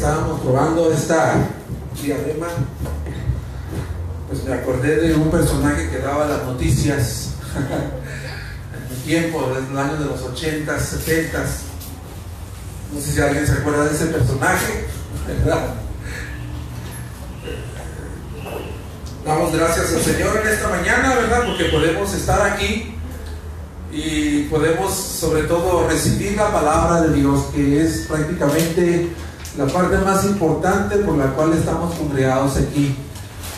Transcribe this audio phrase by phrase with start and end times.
[0.00, 1.34] estábamos probando esta
[2.02, 2.46] diadema,
[4.28, 9.78] pues me acordé de un personaje que daba las noticias en mi tiempo, en el
[9.78, 11.68] año de los 80s, 70s.
[12.94, 14.86] No sé si alguien se acuerda de ese personaje.
[19.26, 21.42] Damos gracias al Señor en esta mañana, ¿verdad?
[21.44, 22.94] Porque podemos estar aquí
[23.92, 29.10] y podemos sobre todo recibir la palabra de Dios, que es prácticamente
[29.58, 32.94] la parte más importante por la cual estamos congregados aquí,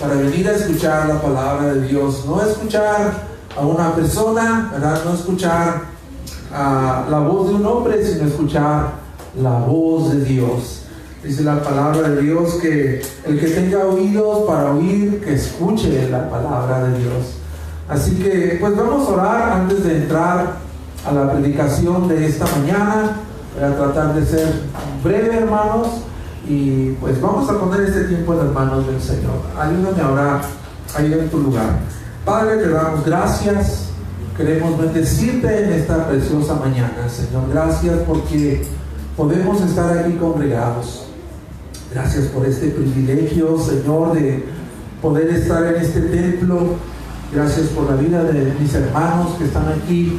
[0.00, 3.12] para venir a escuchar la palabra de Dios, no escuchar
[3.56, 5.02] a una persona, ¿verdad?
[5.04, 5.82] no escuchar
[6.52, 8.94] a la voz de un hombre, sino escuchar
[9.40, 10.82] la voz de Dios.
[11.22, 16.28] Dice la palabra de Dios que el que tenga oídos para oír, que escuche la
[16.28, 17.34] palabra de Dios.
[17.88, 20.56] Así que pues vamos a orar antes de entrar
[21.06, 23.18] a la predicación de esta mañana.
[23.54, 24.52] Voy a tratar de ser
[25.02, 25.88] breve, hermanos,
[26.48, 29.38] y pues vamos a poner este tiempo en las manos del Señor.
[29.58, 30.40] Ayúdame a orar
[30.98, 31.78] en tu lugar.
[32.24, 33.88] Padre, te damos gracias.
[34.36, 37.44] Queremos bendecirte en esta preciosa mañana, Señor.
[37.50, 38.64] Gracias porque
[39.16, 41.06] podemos estar aquí congregados.
[41.92, 44.44] Gracias por este privilegio, Señor, de
[45.00, 46.76] poder estar en este templo
[47.32, 50.18] Gracias por la vida de mis hermanos que están aquí.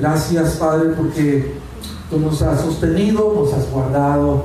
[0.00, 1.54] Gracias, Padre, porque
[2.18, 4.44] nos has sostenido, nos has guardado,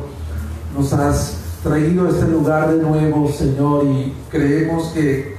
[0.77, 5.35] nos has traído a este lugar de nuevo, Señor, y creemos que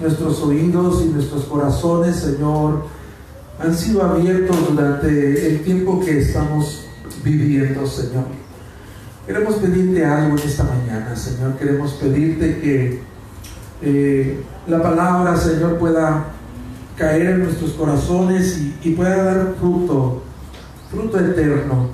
[0.00, 2.84] nuestros oídos y nuestros corazones, Señor,
[3.58, 6.86] han sido abiertos durante el tiempo que estamos
[7.22, 8.24] viviendo, Señor.
[9.26, 11.56] Queremos pedirte algo en esta mañana, Señor.
[11.56, 13.02] Queremos pedirte que
[13.82, 16.24] eh, la palabra, Señor, pueda
[16.96, 20.22] caer en nuestros corazones y, pueda dar fruto,
[20.90, 21.88] fruto eterno,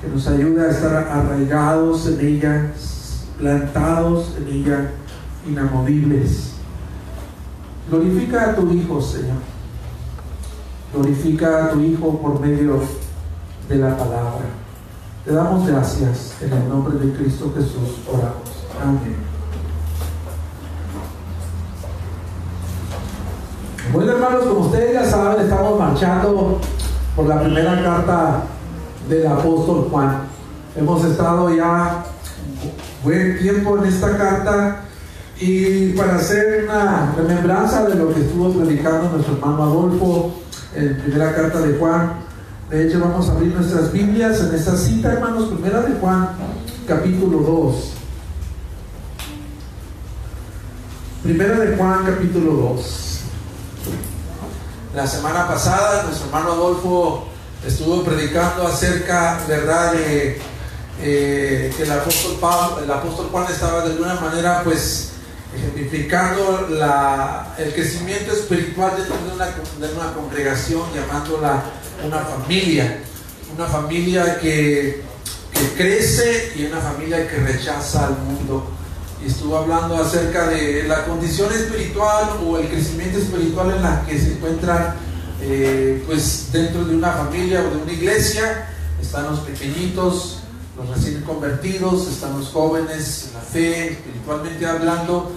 [0.00, 2.72] que nos ayude a estar arraigados en ella,
[3.38, 4.90] plantados en ella,
[5.46, 6.52] inamovibles.
[7.90, 9.36] Glorifica a tu Hijo, Señor.
[10.94, 12.80] Glorifica a tu Hijo por medio
[13.68, 14.46] de la palabra.
[15.24, 18.00] Te damos gracias en el nombre de Cristo Jesús.
[18.08, 18.64] Oramos.
[18.82, 19.32] Amén.
[23.92, 26.60] Bueno hermanos, como ustedes ya saben, estamos marchando
[27.14, 28.44] por la primera carta
[29.08, 30.22] del apóstol Juan.
[30.76, 32.04] Hemos estado ya
[33.04, 34.84] buen tiempo en esta carta
[35.38, 40.32] y para hacer una remembranza de lo que estuvo predicando nuestro hermano Adolfo
[40.74, 42.12] en primera carta de Juan,
[42.70, 46.28] de hecho vamos a abrir nuestras Biblias en esta cita, hermanos, primera de Juan,
[46.86, 47.92] capítulo 2.
[51.24, 53.12] Primera de Juan, capítulo 2.
[54.94, 57.26] La semana pasada nuestro hermano Adolfo
[57.66, 60.38] estuvo predicando acerca, ¿verdad?, de
[61.00, 65.12] eh, que el apóstol, Pablo, el apóstol Juan estaba de alguna manera, pues,
[65.56, 71.62] ejemplificando la, el crecimiento espiritual dentro de una, de una congregación, llamándola
[72.04, 72.98] una familia,
[73.56, 75.02] una familia que,
[75.54, 78.70] que crece y una familia que rechaza al mundo
[79.26, 84.32] estuvo hablando acerca de la condición espiritual o el crecimiento espiritual en la que se
[84.32, 84.94] encuentran
[85.40, 88.68] eh, pues dentro de una familia o de una iglesia.
[89.00, 90.38] Están los pequeñitos,
[90.76, 95.32] los recién convertidos, están los jóvenes en la fe, espiritualmente hablando,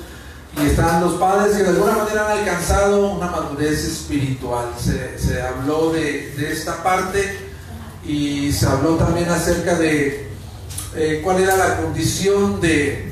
[0.62, 4.68] y están los padres que de alguna manera han alcanzado una madurez espiritual.
[4.78, 7.38] Se, habló de, de, esta parte
[8.06, 10.30] y se habló también acerca de
[10.96, 13.12] eh, cuál era la condición de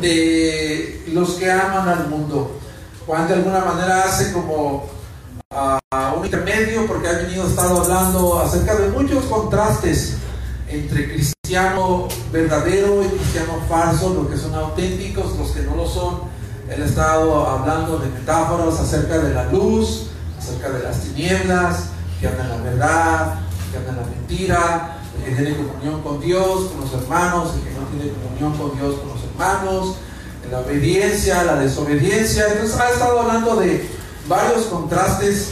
[0.00, 2.58] de los que aman al mundo.
[3.06, 4.86] Juan de alguna manera hace como
[5.50, 10.16] uh, un intermedio porque ha venido estado hablando acerca de muchos contrastes
[10.68, 16.20] entre cristiano verdadero y cristiano falso, los que son auténticos, los que no lo son.
[16.68, 20.08] Él ha estado hablando de metáforas acerca de la luz,
[20.38, 21.86] acerca de las tinieblas,
[22.20, 23.34] que andan la verdad,
[23.72, 27.80] que andan la mentira, el que tiene comunión con Dios, con los hermanos, el que
[27.80, 29.96] no tiene comunión con Dios, con los hermanos,
[30.50, 32.46] la obediencia, la desobediencia.
[32.52, 33.86] Entonces ha estado hablando de
[34.28, 35.50] varios contrastes,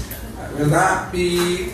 [0.58, 1.12] ¿verdad?
[1.12, 1.70] Y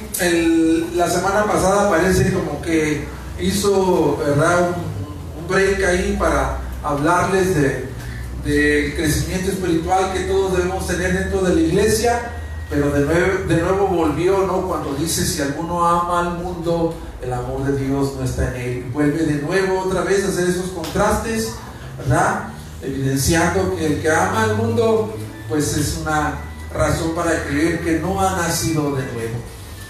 [0.95, 3.07] la semana pasada parece como que
[3.41, 4.71] hizo, ¿verdad?
[4.71, 4.93] Un,
[5.49, 7.93] break ahí para hablarles de
[8.45, 12.33] del crecimiento espiritual que todos debemos tener dentro de la iglesia,
[12.69, 14.63] pero de nuevo, de nuevo volvió, ¿no?
[14.63, 18.91] Cuando dice, si alguno ama al mundo, el amor de Dios no está en él.
[18.93, 21.53] Vuelve de nuevo otra vez a hacer esos contrastes,
[21.99, 22.49] ¿verdad?
[22.83, 25.15] Evidenciando que el que ama al mundo,
[25.49, 26.39] pues es una
[26.75, 29.37] razón para creer que no ha nacido de nuevo.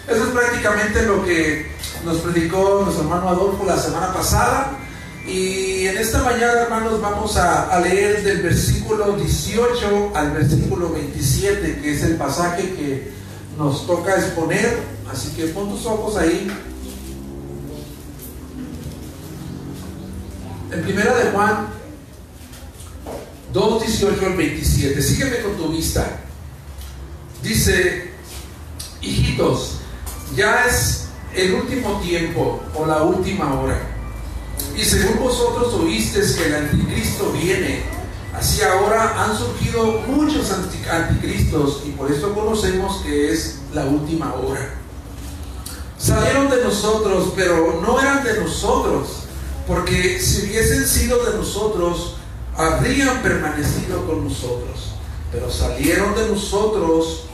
[0.07, 1.71] Eso es prácticamente lo que
[2.05, 4.79] nos predicó nuestro hermano Adolfo la semana pasada.
[5.27, 11.95] Y en esta mañana, hermanos, vamos a, leer del versículo 18 al versículo 27, que
[11.95, 13.13] es el pasaje que
[13.57, 14.81] nos toca exponer.
[15.11, 16.51] Así que pon tus ojos ahí.
[20.73, 21.67] En primera de Juan
[23.53, 25.03] 2, 18 al 27.
[25.03, 26.21] Sígueme con tu vista.
[27.43, 28.11] Dice,
[29.03, 29.81] hijitos,
[30.35, 33.83] ya es el último tiempo o la última hora.
[34.75, 37.83] Y según vosotros oísteis que el anticristo viene,
[38.35, 40.51] así ahora han surgido muchos
[40.91, 44.71] anticristos y por eso conocemos que es la última hora.
[45.99, 49.22] Salieron de nosotros, pero no eran de nosotros,
[49.73, 52.17] porque si hubiesen sido de nosotros,
[52.57, 54.95] habrían permanecido con nosotros.
[55.31, 57.25] Pero salieron de nosotros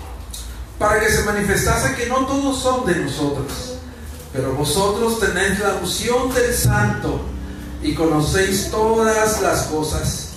[0.79, 3.79] para que se manifestase que no todos son de nosotros
[4.33, 7.21] pero vosotros tenéis la unción del Santo
[7.83, 10.29] y conocéis todas las cosas.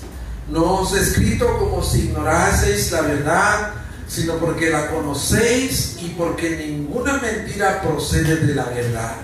[0.49, 3.73] No os he escrito como si ignoraseis la verdad,
[4.07, 9.15] sino porque la conocéis y porque ninguna mentira procede de la verdad.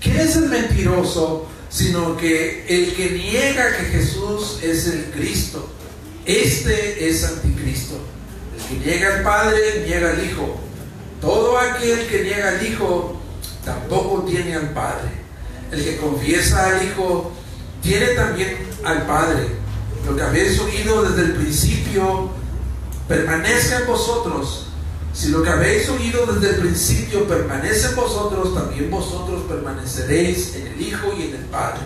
[0.00, 1.46] ¿Qué es el mentiroso?
[1.70, 5.70] Sino que el que niega que Jesús es el Cristo.
[6.26, 7.94] Este es anticristo.
[8.56, 10.60] El que niega al Padre, niega al Hijo.
[11.20, 13.20] Todo aquel que niega al Hijo
[13.64, 15.10] tampoco tiene al Padre.
[15.70, 17.32] El que confiesa al Hijo
[17.82, 19.46] tiene también al Padre.
[20.06, 22.30] Lo que habéis oído desde el principio
[23.06, 24.69] permanece en vosotros.
[25.12, 30.66] Si lo que habéis oído desde el principio permanece en vosotros, también vosotros permaneceréis en
[30.68, 31.80] el Hijo y en el Padre.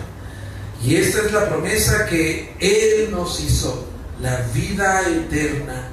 [0.83, 3.87] Y esta es la promesa que Él nos hizo,
[4.21, 5.89] la vida eterna.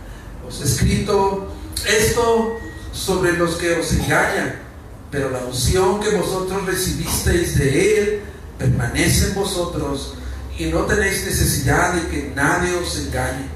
[0.46, 1.49] Os he escrito
[1.87, 2.58] esto
[2.93, 4.62] sobre los que os engañan
[5.12, 8.20] pero la unción que vosotros recibisteis de Él
[8.58, 10.14] permanece en vosotros
[10.58, 13.46] y no tenéis necesidad de que nadie os engañe,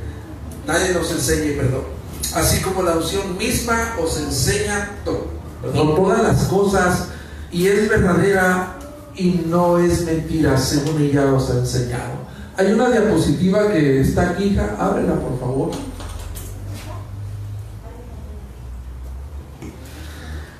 [0.67, 1.95] nadie nos enseñe, perdón.
[2.34, 5.28] Así como la unción misma os enseña todo,
[5.62, 7.08] todas las cosas
[7.50, 8.76] y es verdadera
[9.14, 12.26] y no es mentira, según ella os ha enseñado.
[12.56, 15.70] Hay una diapositiva que está aquí, hija, ábrela por favor.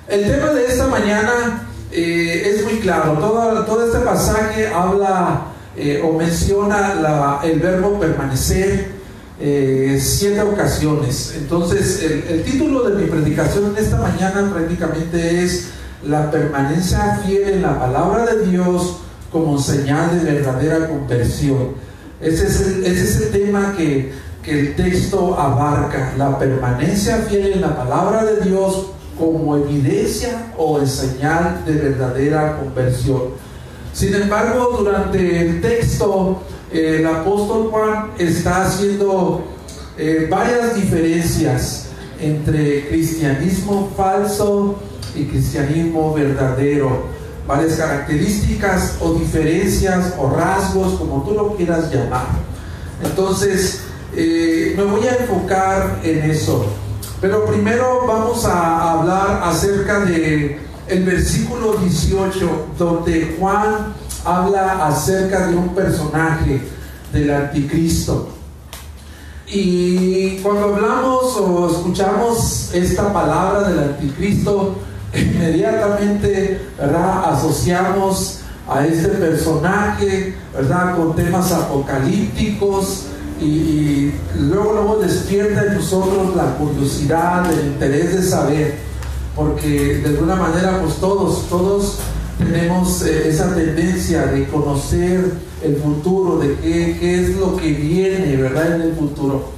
[0.09, 3.15] El tema de esta mañana eh, es muy claro.
[3.15, 5.47] Todo, todo este pasaje habla
[5.77, 8.96] eh, o menciona el verbo permanecer
[9.39, 11.35] eh, siete ocasiones.
[11.37, 15.69] Entonces, el, título de mi predicación en esta mañana prácticamente es
[16.07, 18.99] la permanencia fiel en la palabra de Dios
[19.31, 21.75] como señal de verdadera conversión.
[22.21, 24.13] Ese es el, ese es el tema que,
[24.43, 28.87] que el texto abarca, la permanencia fiel en la palabra de Dios
[29.19, 33.47] como evidencia o señal de verdadera conversión.
[33.93, 36.43] Sin embargo, durante el texto,
[36.77, 39.45] el apóstol Juan está haciendo
[39.97, 41.87] eh, varias diferencias
[42.21, 44.77] entre cristianismo falso
[45.15, 47.17] y cristianismo verdadero.
[47.47, 52.27] Varias características o diferencias o rasgos, como tú lo quieras llamar.
[53.03, 53.83] Entonces,
[54.15, 56.67] eh, me voy a enfocar en eso.
[57.21, 60.59] Pero primero vamos a hablar acerca de
[60.89, 63.95] el versículo 18 donde Juan
[64.27, 66.61] habla acerca de un personaje
[67.13, 68.31] del anticristo.
[69.47, 74.75] Y cuando hablamos o escuchamos esta palabra del anticristo,
[75.15, 77.33] inmediatamente ¿verdad?
[77.33, 80.97] asociamos a este personaje ¿verdad?
[80.97, 83.05] con temas apocalípticos,
[83.41, 88.79] y, luego, luego despierta en nosotros la curiosidad, el interés de saber,
[89.35, 91.99] porque de alguna manera pues todos, todos
[92.39, 98.77] tenemos eh, esa tendencia de conocer el futuro, de qué, es lo que viene, ¿verdad?
[98.77, 99.51] En el futuro.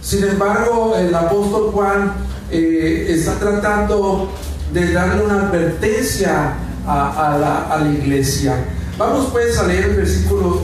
[0.00, 2.12] Sin embargo, el apóstol Juan
[2.50, 4.30] eh, está tratando
[4.72, 6.54] de darle una advertencia
[6.86, 8.56] a, la, a la iglesia.
[8.96, 10.60] Vamos pues a leer el versículo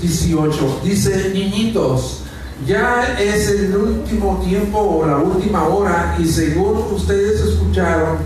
[0.00, 0.80] 18.
[0.84, 2.22] Dice, niñitos,
[2.66, 8.18] ya es el último tiempo o la última hora y según ustedes escucharon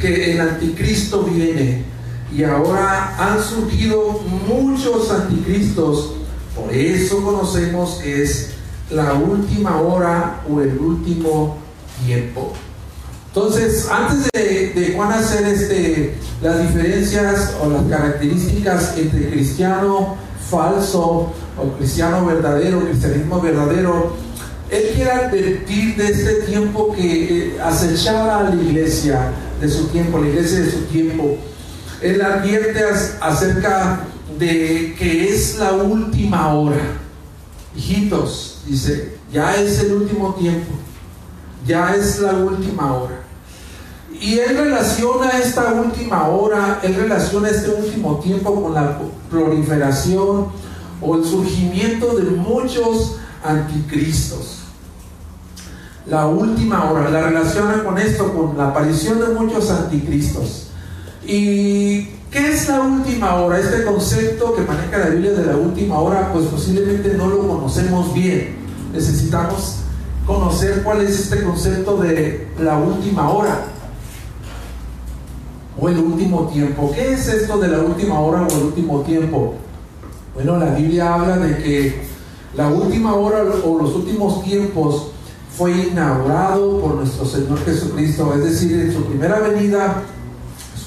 [0.00, 1.89] que el anticristo viene
[2.34, 6.14] y ahora han surgido muchos anticristos.
[6.54, 8.50] Por eso conocemos que es
[8.90, 11.58] la última hora o el último
[12.04, 12.52] tiempo.
[13.28, 20.16] Entonces, antes de, de Juan hacer este, las diferencias o las características entre cristiano
[20.50, 24.16] falso o cristiano verdadero, cristianismo verdadero,
[24.70, 30.18] él quiere advertir de este tiempo que eh, acechaba a la iglesia de su tiempo,
[30.18, 31.38] la iglesia de su tiempo.
[32.02, 32.80] Él advierte
[33.20, 34.00] acerca
[34.38, 36.80] de que es la última hora.
[37.76, 40.72] Hijitos, dice, ya es el último tiempo,
[41.66, 43.20] ya es la última hora.
[44.20, 48.98] Y él relaciona esta última hora, él relaciona este último tiempo con la
[49.30, 50.48] proliferación
[51.00, 54.58] o el surgimiento de muchos anticristos.
[56.06, 60.69] La última hora, la relaciona con esto, con la aparición de muchos anticristos.
[61.26, 63.58] ¿Y qué es la última hora?
[63.58, 68.14] Este concepto que maneja la Biblia de la última hora, pues posiblemente no lo conocemos
[68.14, 68.56] bien.
[68.92, 69.76] Necesitamos
[70.26, 73.64] conocer cuál es este concepto de la última hora
[75.78, 76.90] o el último tiempo.
[76.94, 79.54] ¿Qué es esto de la última hora o el último tiempo?
[80.34, 82.02] Bueno, la Biblia habla de que
[82.56, 85.08] la última hora o los últimos tiempos
[85.56, 90.19] fue inaugurado por nuestro Señor Jesucristo, es decir, en su primera venida, en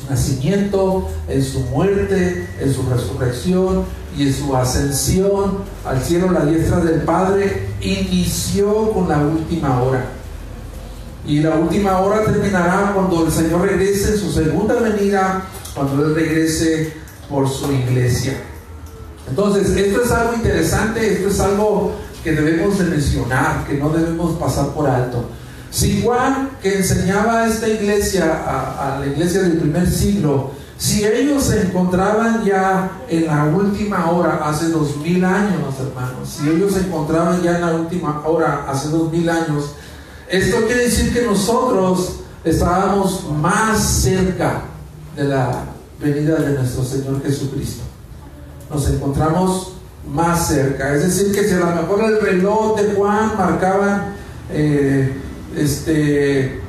[0.09, 3.85] nacimiento, en su muerte, en su resurrección
[4.17, 10.05] y en su ascensión al cielo, la diestra del Padre, inició con la última hora.
[11.25, 16.15] Y la última hora terminará cuando el Señor regrese en su segunda venida, cuando Él
[16.15, 16.93] regrese
[17.29, 18.33] por su iglesia.
[19.29, 21.93] Entonces, esto es algo interesante, esto es algo
[22.23, 25.25] que debemos de mencionar, que no debemos pasar por alto.
[25.73, 31.45] Si Juan, que enseñaba a esta iglesia, a, la iglesia del primer siglo, si ellos
[31.45, 36.81] se encontraban ya en la última hora, hace dos mil años, hermanos, si ellos se
[36.81, 39.71] encontraban ya en la última hora, hace dos mil años,
[40.29, 44.65] esto quiere decir que nosotros estábamos más cerca
[45.15, 45.63] de la
[45.99, 47.81] venida de nuestro Señor Jesucristo.
[48.69, 49.73] Nos encontramos
[50.07, 50.93] más cerca.
[50.93, 54.13] Es decir, que si a lo mejor el reloj de Juan marcaba
[54.51, 55.11] eh,
[55.55, 56.61] este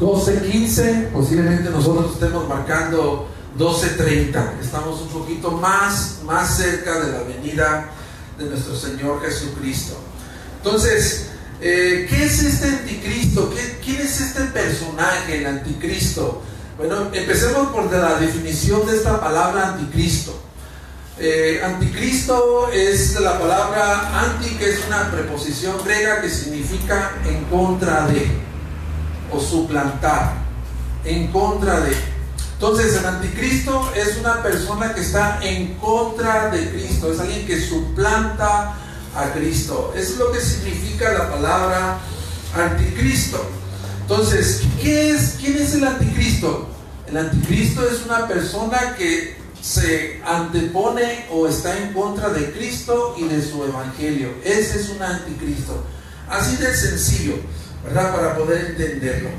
[0.00, 3.28] 12.15, posiblemente nosotros estemos marcando
[3.58, 4.60] 12.30.
[4.60, 7.90] Estamos un poquito más, más cerca de la venida
[8.38, 9.96] de nuestro Señor Jesucristo.
[10.58, 11.26] Entonces,
[11.60, 13.52] eh, ¿Qué es este anticristo?
[13.82, 16.42] ¿Quién es este personaje, el anticristo?
[16.76, 20.38] Bueno, empecemos por la definición de esta palabra anticristo.
[21.18, 28.06] Eh, anticristo es la palabra anti, que es una preposición griega que significa en contra
[28.06, 28.30] de
[29.32, 30.34] o suplantar,
[31.04, 31.96] en contra de.
[32.52, 37.62] Entonces, el anticristo es una persona que está en contra de Cristo, es alguien que
[37.62, 38.74] suplanta
[39.14, 39.94] a Cristo.
[39.96, 41.98] Es lo que significa la palabra
[42.54, 43.42] anticristo.
[44.02, 46.68] Entonces, ¿qué es, ¿quién es el anticristo?
[47.08, 53.24] El anticristo es una persona que se antepone o está en contra de Cristo y
[53.24, 54.34] de su evangelio.
[54.44, 55.82] Ese es un anticristo.
[56.28, 57.34] Así de sencillo,
[57.84, 58.14] ¿verdad?
[58.14, 59.30] Para poder entenderlo.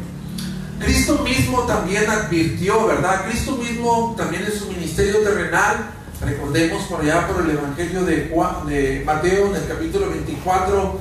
[0.80, 3.26] Cristo mismo también advirtió, ¿verdad?
[3.28, 8.34] Cristo mismo también en su ministerio terrenal Recordemos por allá por el Evangelio de,
[8.68, 11.00] de Mateo en el capítulo 24,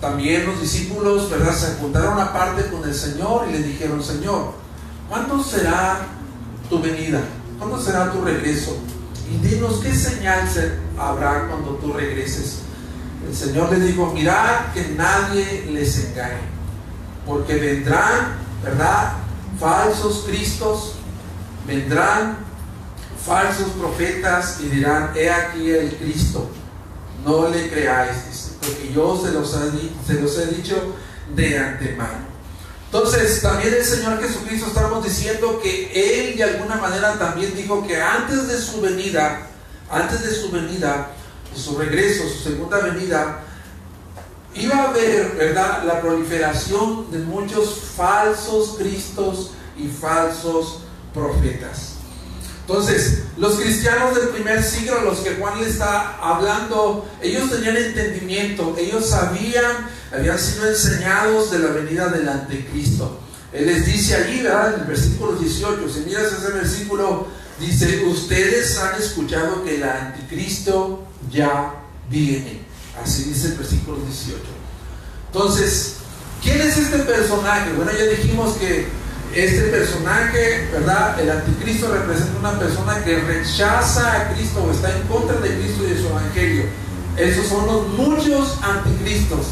[0.00, 1.52] también los discípulos, ¿verdad?
[1.52, 4.52] Se juntaron aparte con el Señor y le dijeron, Señor,
[5.08, 6.06] ¿cuándo será
[6.70, 7.22] tu venida?
[7.62, 8.76] ¿Cuándo será tu regreso?
[9.30, 10.40] Y dinos qué señal
[10.98, 12.62] habrá cuando tú regreses.
[13.24, 16.40] El Señor les dijo, mirad que nadie les engañe,
[17.24, 19.12] porque vendrán, ¿verdad?
[19.60, 20.94] Falsos cristos,
[21.64, 22.38] vendrán
[23.24, 26.50] falsos profetas y dirán, he aquí el Cristo,
[27.24, 29.56] no le creáis, porque yo se los,
[30.04, 30.96] se los he dicho
[31.36, 32.31] de antemano.
[32.92, 37.98] Entonces, también el Señor Jesucristo estamos diciendo que Él de alguna manera también dijo que
[37.98, 39.46] antes de su venida,
[39.90, 41.08] antes de su venida,
[41.56, 43.44] su regreso, su segunda venida,
[44.54, 50.80] iba a haber, ¿verdad?, la proliferación de muchos falsos cristos y falsos
[51.14, 51.91] profetas.
[52.72, 58.74] Entonces, los cristianos del primer siglo, los que Juan le está hablando, ellos tenían entendimiento,
[58.78, 63.20] ellos sabían, habían sido enseñados de la venida del anticristo.
[63.52, 64.72] Él les dice allí, ¿verdad?
[64.72, 67.26] En el versículo 18, si miras ese versículo,
[67.60, 71.74] dice, ustedes han escuchado que el anticristo ya
[72.08, 72.62] viene.
[73.04, 74.40] Así dice el versículo 18.
[75.26, 75.96] Entonces,
[76.42, 77.70] ¿quién es este personaje?
[77.74, 79.01] Bueno, ya dijimos que
[79.34, 81.18] este personaje, ¿verdad?
[81.20, 85.84] El anticristo representa una persona que rechaza a Cristo o está en contra de Cristo
[85.84, 86.64] y de su evangelio.
[87.16, 89.46] Esos son los muchos anticristos.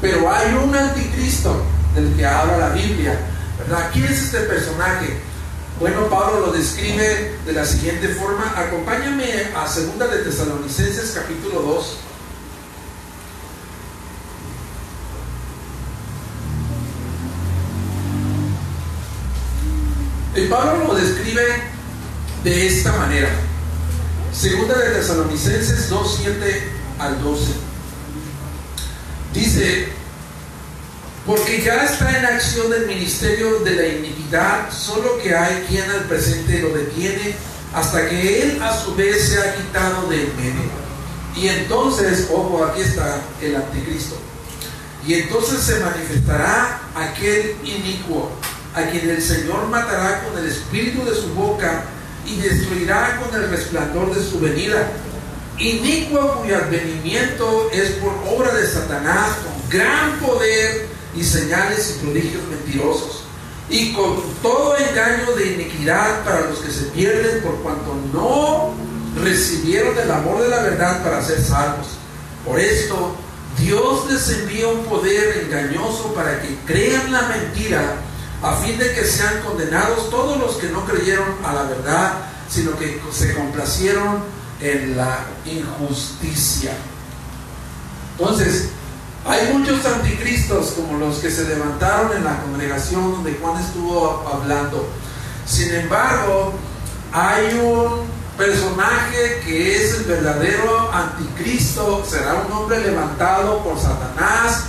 [0.00, 1.64] Pero hay un anticristo
[1.94, 3.18] del que habla la Biblia,
[3.58, 3.90] ¿verdad?
[3.92, 5.18] ¿Quién es este personaje?
[5.80, 8.52] Bueno, Pablo lo describe de la siguiente forma.
[8.56, 9.24] Acompáñame
[9.56, 11.96] a 2 de Tesalonicenses capítulo 2.
[20.36, 21.42] Y Pablo lo describe
[22.42, 23.28] de esta manera.
[24.32, 27.52] Segunda de Tesalonicenses 2, 7 al 12.
[29.32, 29.88] Dice,
[31.24, 36.04] porque ya está en acción el ministerio de la iniquidad, solo que hay quien al
[36.04, 37.36] presente lo detiene
[37.72, 40.84] hasta que él a su vez se ha quitado del medio.
[41.36, 44.16] Y entonces, ojo, aquí está el anticristo.
[45.06, 48.30] Y entonces se manifestará aquel inicuo,
[48.74, 51.84] a quien el Señor matará con el espíritu de su boca
[52.26, 54.90] y destruirá con el resplandor de su venida.
[55.58, 62.42] Inicuo cuyo advenimiento es por obra de Satanás con gran poder y señales y prodigios
[62.48, 63.24] mentirosos,
[63.70, 68.74] y con todo engaño de iniquidad para los que se pierden por cuanto no
[69.22, 71.86] recibieron el amor de la verdad para ser salvos.
[72.44, 73.14] Por esto,
[73.58, 77.94] Dios les envía un poder engañoso para que crean la mentira,
[78.44, 82.12] a fin de que sean condenados todos los que no creyeron a la verdad,
[82.48, 84.22] sino que se complacieron
[84.60, 86.72] en la injusticia.
[88.18, 88.68] Entonces,
[89.24, 94.90] hay muchos anticristos como los que se levantaron en la congregación donde Juan estuvo hablando.
[95.46, 96.52] Sin embargo,
[97.12, 98.02] hay un
[98.36, 104.64] personaje que es el verdadero anticristo, será un hombre levantado por Satanás,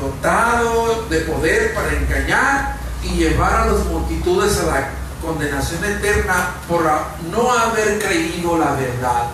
[0.00, 2.77] dotado de poder para engañar
[3.10, 4.90] y llevar a las multitudes a la
[5.22, 6.82] condenación eterna por
[7.30, 9.30] no haber creído la verdad.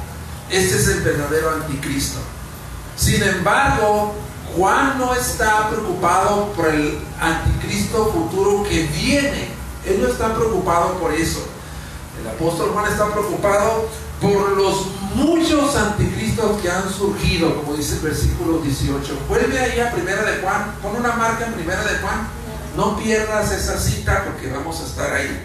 [0.50, 2.18] Este es el verdadero anticristo.
[2.96, 4.14] Sin embargo,
[4.56, 9.48] Juan no está preocupado por el anticristo futuro que viene.
[9.84, 11.44] Él no está preocupado por eso.
[12.20, 13.88] El apóstol Juan está preocupado
[14.20, 19.18] por los muchos anticristos que han surgido, como dice el versículo 18.
[19.28, 22.28] Vuelve ahí a Primera de Juan, pon una marca en Primera de Juan.
[22.76, 25.44] No pierdas esa cita porque vamos a estar ahí.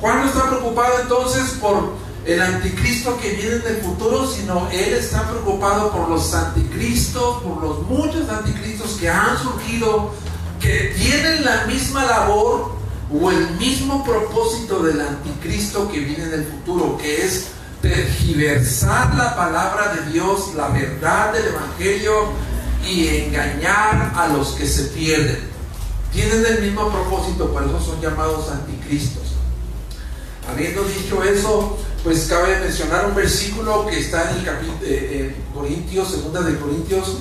[0.00, 1.94] Juan no está preocupado entonces por
[2.26, 7.62] el anticristo que viene en el futuro, sino él está preocupado por los anticristos, por
[7.62, 10.12] los muchos anticristos que han surgido,
[10.60, 12.72] que tienen la misma labor
[13.12, 17.48] o el mismo propósito del anticristo que viene en el futuro, que es
[17.80, 22.28] tergiversar la palabra de Dios, la verdad del Evangelio
[22.86, 25.49] y engañar a los que se pierden.
[26.12, 29.22] Tienen el mismo propósito, por eso son llamados anticristos.
[30.50, 36.10] Habiendo dicho eso, pues cabe mencionar un versículo que está en el capítulo eh, Corintios,
[36.10, 37.18] segunda de Corintios,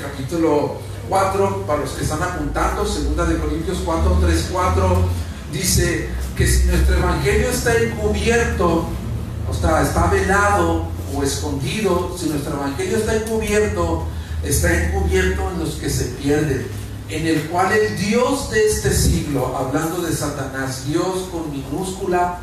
[0.00, 4.98] capítulo 4, para los que están apuntando, segunda de Corintios 4, 3, 4,
[5.52, 8.86] dice que si nuestro evangelio está encubierto,
[9.48, 14.04] o está, está velado o escondido, si nuestro evangelio está encubierto,
[14.44, 16.66] está encubierto en los que se pierden,
[17.10, 22.38] en el cual el Dios de este siglo, hablando de Satanás, Dios con minúscula,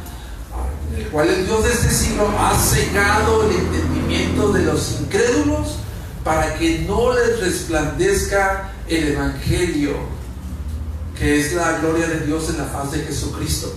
[0.91, 5.77] en el cual el Dios de este siglo ha cegado el entendimiento de los incrédulos
[6.23, 9.93] para que no les resplandezca el Evangelio,
[11.17, 13.73] que es la gloria de Dios en la faz de Jesucristo.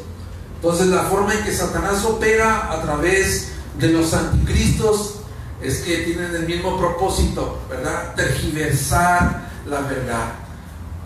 [0.57, 5.21] Entonces la forma en que Satanás opera a través de los anticristos
[5.63, 8.15] es que tienen el mismo propósito, ¿verdad?
[8.17, 10.40] Tergiversar la verdad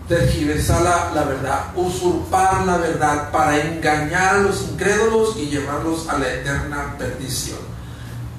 [0.07, 6.19] tergiversar la, la, verdad, usurpar la verdad para engañar a los incrédulos y llevarlos a
[6.19, 7.59] la eterna perdición.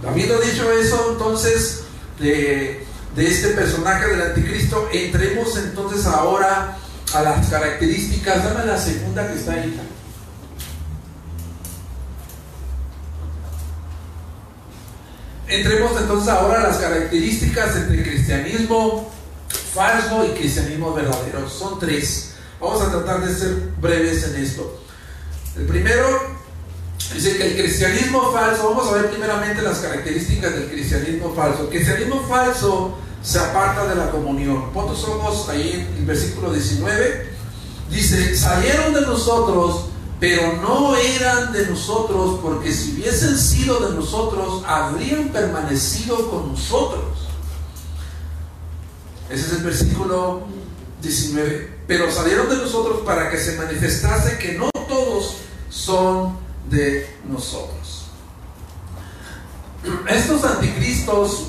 [0.07, 1.85] Habiendo dicho eso, entonces,
[2.21, 6.77] de, de este personaje del anticristo, entremos entonces ahora
[7.13, 8.45] a las características.
[8.45, 9.81] Dame la segunda que está ahí.
[15.49, 19.16] Entremos entonces ahora a las características entre cristianismo
[19.77, 21.49] falso y cristianismo verdadero.
[21.49, 22.33] Son tres.
[22.59, 24.81] Vamos a tratar de ser breves en esto.
[25.57, 26.07] El primero
[27.15, 31.65] dice que el cristianismo falso, vamos a ver primeramente las características del cristianismo falso.
[31.65, 34.73] El cristianismo falso se aparta de la comunión.
[34.73, 37.37] Pon tus ojos ahí en el versículo 19.
[37.91, 39.87] Dice, salieron de nosotros,
[40.19, 47.16] pero no eran de nosotros, porque si hubiesen sido de nosotros, habrían permanecido con nosotros.
[49.31, 50.47] Ese es el versículo
[51.03, 51.77] 19.
[51.87, 58.07] Pero salieron de nosotros para que se manifestase que no todos son de nosotros.
[60.09, 61.47] Estos anticristos,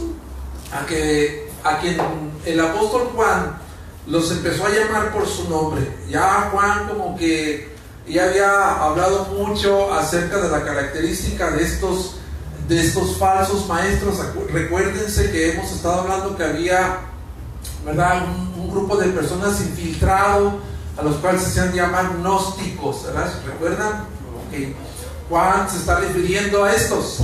[0.72, 1.98] a, que, a quien
[2.46, 3.58] el apóstol Juan
[4.06, 7.76] los empezó a llamar por su nombre, ya Juan como que
[8.08, 12.16] ya había hablado mucho acerca de la característica de estos,
[12.68, 14.20] de estos falsos maestros.
[14.52, 17.00] Recuérdense que hemos estado hablando que había
[17.88, 18.24] ¿verdad?
[18.58, 20.60] Un, grupo de personas infiltrado
[20.98, 23.32] a los cuales se hacían llamar gnósticos, ¿verdad?
[23.44, 24.06] ¿Recuerdan?
[25.30, 27.20] Juan se está refiriendo a estos,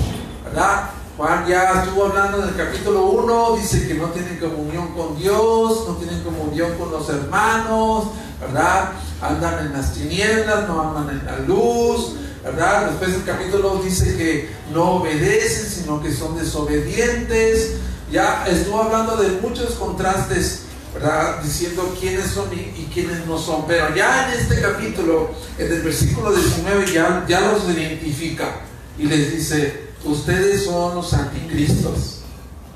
[0.46, 0.90] ¿verdad?
[1.16, 5.86] Juan ya estuvo hablando en el capítulo 1, dice que no tienen comunión con Dios,
[5.88, 8.06] no tienen comunión con los hermanos,
[8.40, 8.94] ¿verdad?
[9.22, 12.90] Andan en las tinieblas, no andan en la luz, ¿verdad?
[12.90, 17.74] Después el capítulo dice que no obedecen, sino que son desobedientes.
[18.14, 21.42] Ya estuvo hablando de muchos contrastes, ¿verdad?
[21.42, 23.66] Diciendo quiénes son y, quiénes no son.
[23.66, 28.58] Pero ya en este capítulo, en el versículo 19, ya, los identifica
[29.00, 32.20] y les dice, ustedes son los anticristos.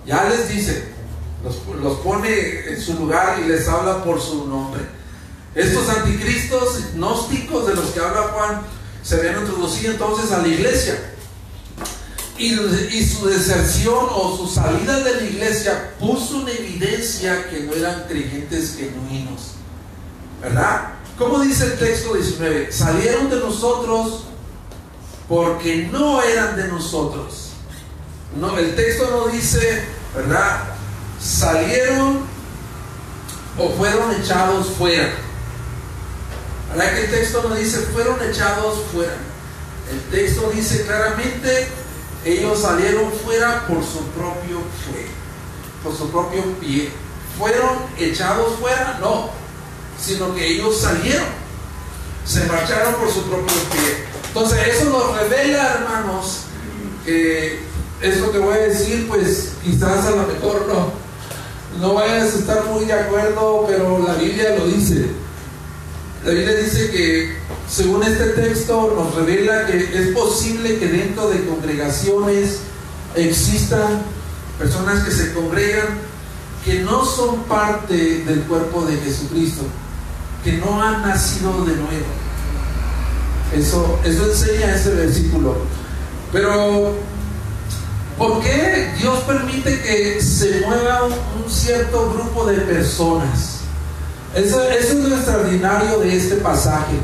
[0.08, 0.86] Ya les dice,
[1.44, 4.82] los, los pone en su lugar y les habla por su nombre.
[5.54, 8.62] Estos anticristos gnósticos de los que habla Juan
[9.04, 11.14] se habían introducido entonces a la iglesia.
[12.38, 18.04] Y, su deserción o su salida de la iglesia puso en evidencia que no eran
[18.08, 19.54] creyentes genuinos.
[20.42, 20.90] ¿Verdad?
[21.18, 22.72] ¿Cómo dice el texto 19?
[22.72, 24.26] Salieron de nosotros
[25.28, 27.50] porque no eran de nosotros.
[28.40, 29.84] No, el texto no dice,
[30.16, 30.64] ¿verdad?
[31.20, 32.20] Salieron
[33.58, 35.10] o fueron echados fuera.
[36.70, 39.16] ¿Verdad que el texto no dice fueron echados fuera?
[39.92, 41.68] El texto dice claramente,
[42.28, 45.08] ellos salieron fuera por su propio pie,
[45.84, 46.90] por su propio pie.
[47.38, 48.98] ¿Fueron echados fuera?
[49.00, 49.30] No,
[50.00, 51.28] sino que ellos salieron,
[52.26, 54.06] se marcharon por su propio pie.
[54.28, 56.44] Entonces eso nos revela, hermanos,
[57.06, 57.60] que
[58.02, 60.92] eso que voy a decir, pues quizás a lo mejor no,
[61.80, 65.08] no vayas a estar muy de acuerdo, pero la Biblia lo dice.
[66.28, 67.38] La Biblia dice que
[67.70, 72.58] según este texto nos revela que es posible que dentro de congregaciones
[73.16, 74.02] existan
[74.60, 75.88] personas que se congregan
[76.66, 79.64] que no son parte del cuerpo de Jesucristo,
[80.44, 82.28] que no han nacido de nuevo
[83.56, 85.56] eso, eso enseña ese versículo.
[86.34, 86.94] Pero,
[88.18, 93.57] ¿por qué Dios permite que se mueva un, cierto grupo de personas?
[94.36, 96.96] Eso, es lo extraordinario de este pasaje.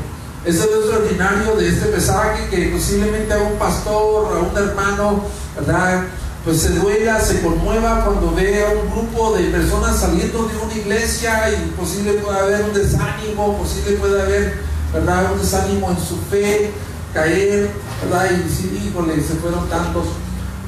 [0.44, 5.24] Eso es lo extraordinario de este pasaje que posiblemente a un pastor, a un hermano,
[5.56, 6.04] ¿verdad?
[6.44, 10.74] Pues se duela, se conmueva cuando ve a un grupo de personas saliendo de una
[10.74, 15.32] iglesia y posible puede haber un desánimo, posible puede haber ¿verdad?
[15.32, 16.70] Un desánimo en su fe,
[17.12, 17.68] caer,
[18.02, 18.30] ¿verdad?
[18.30, 20.06] Y decir, híjole, se fueron tantos.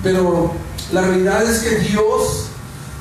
[0.02, 0.52] Pero
[0.92, 2.46] la realidad es que Dios,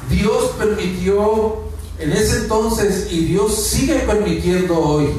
[0.10, 1.65] Dios permitió
[2.00, 5.10] en ese entonces y Dios sigue permitiendo hoy.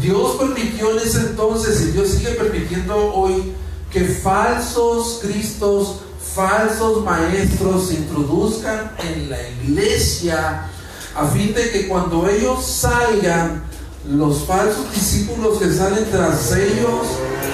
[0.00, 3.52] Dios permitió en ese entonces y Dios sigue permitiendo hoy
[3.90, 6.00] que falsos cristos,
[6.34, 10.68] falsos maestros se introduzcan en la iglesia
[11.16, 13.64] a fin de que cuando ellos salgan
[14.08, 17.06] los falsos discípulos que salen tras ellos,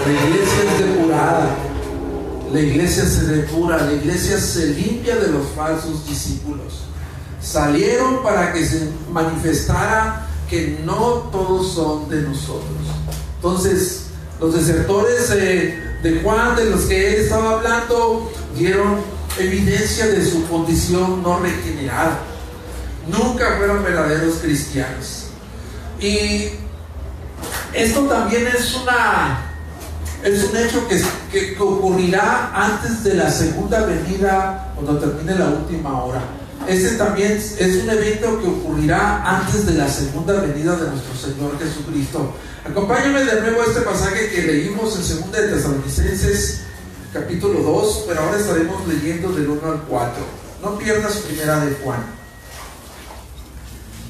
[0.05, 1.57] la iglesia es depurada.
[2.53, 6.86] La iglesia se depura, la iglesia se limpia de los falsos discípulos.
[7.47, 12.65] Salieron para que se manifestara que no todos son de nosotros.
[13.37, 14.07] Entonces,
[14.41, 18.97] los desertores de Juan, de los que él estaba hablando, dieron
[19.39, 22.19] evidencia de su condición no regenerada.
[23.07, 25.27] Nunca fueron verdaderos cristianos.
[26.01, 26.49] Y
[27.73, 29.53] esto también es una
[30.25, 36.03] es un hecho que, que, ocurrirá antes de la segunda venida, cuando termine la última
[36.03, 36.21] hora.
[36.69, 41.57] Este también es un evento que ocurrirá antes de la segunda venida de nuestro Señor
[41.61, 42.35] Jesucristo.
[42.69, 46.61] Acompáñame de nuevo a este pasaje que leímos en 2 de Tesalonicenses,
[47.13, 50.13] capítulo 2, pero ahora estaremos leyendo del 1 al 4.
[50.65, 52.05] No pierdas primera de Juan.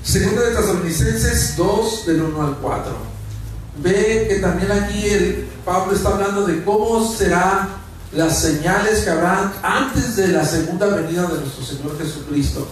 [0.02, 2.96] Segunda de Tesalonicenses 2, del 1 al 4.
[3.82, 9.52] Ve que también aquí el Pablo está hablando de cómo serán las señales que habrán
[9.62, 12.66] antes de la segunda venida de nuestro Señor Jesucristo.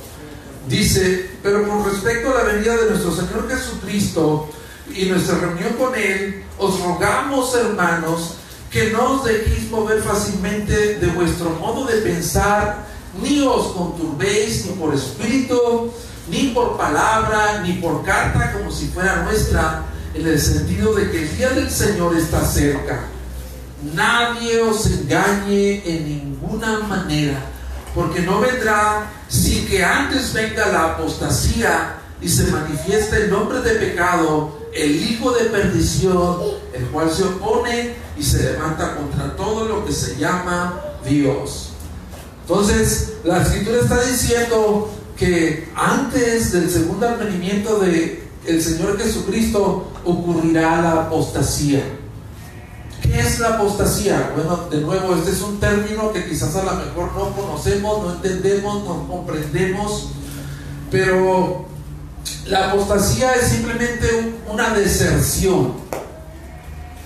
[0.69, 4.49] Dice, pero con respecto a la venida de nuestro Señor Jesucristo
[4.95, 8.35] y nuestra reunión con Él, os rogamos, hermanos,
[8.71, 12.87] que no os dejéis mover fácilmente de vuestro modo de pensar,
[13.23, 15.93] ni os conturbéis ni por espíritu,
[16.29, 21.23] ni por palabra, ni por carta como si fuera nuestra, en el sentido de que
[21.23, 23.14] el día del Señor está cerca.
[23.93, 27.39] Nadie os engañe en ninguna manera,
[27.95, 33.75] porque no vendrá sin que antes venga la apostasía y se manifieste el nombre de
[33.75, 36.39] pecado, el hijo de perdición,
[36.73, 41.73] el cual se opone y se levanta contra todo lo que se llama Dios.
[42.47, 50.81] Entonces, la escritura está diciendo que antes del segundo advenimiento de el Señor Jesucristo ocurrirá
[50.83, 51.83] la apostasía.
[53.05, 54.33] ¿Qué es la apostasía?
[54.35, 58.15] Bueno, de nuevo, este es un término que quizás a lo mejor no conocemos, no
[58.15, 60.09] entendemos, no comprendemos,
[60.91, 61.67] pero
[62.47, 65.75] la apostasía es simplemente una deserción.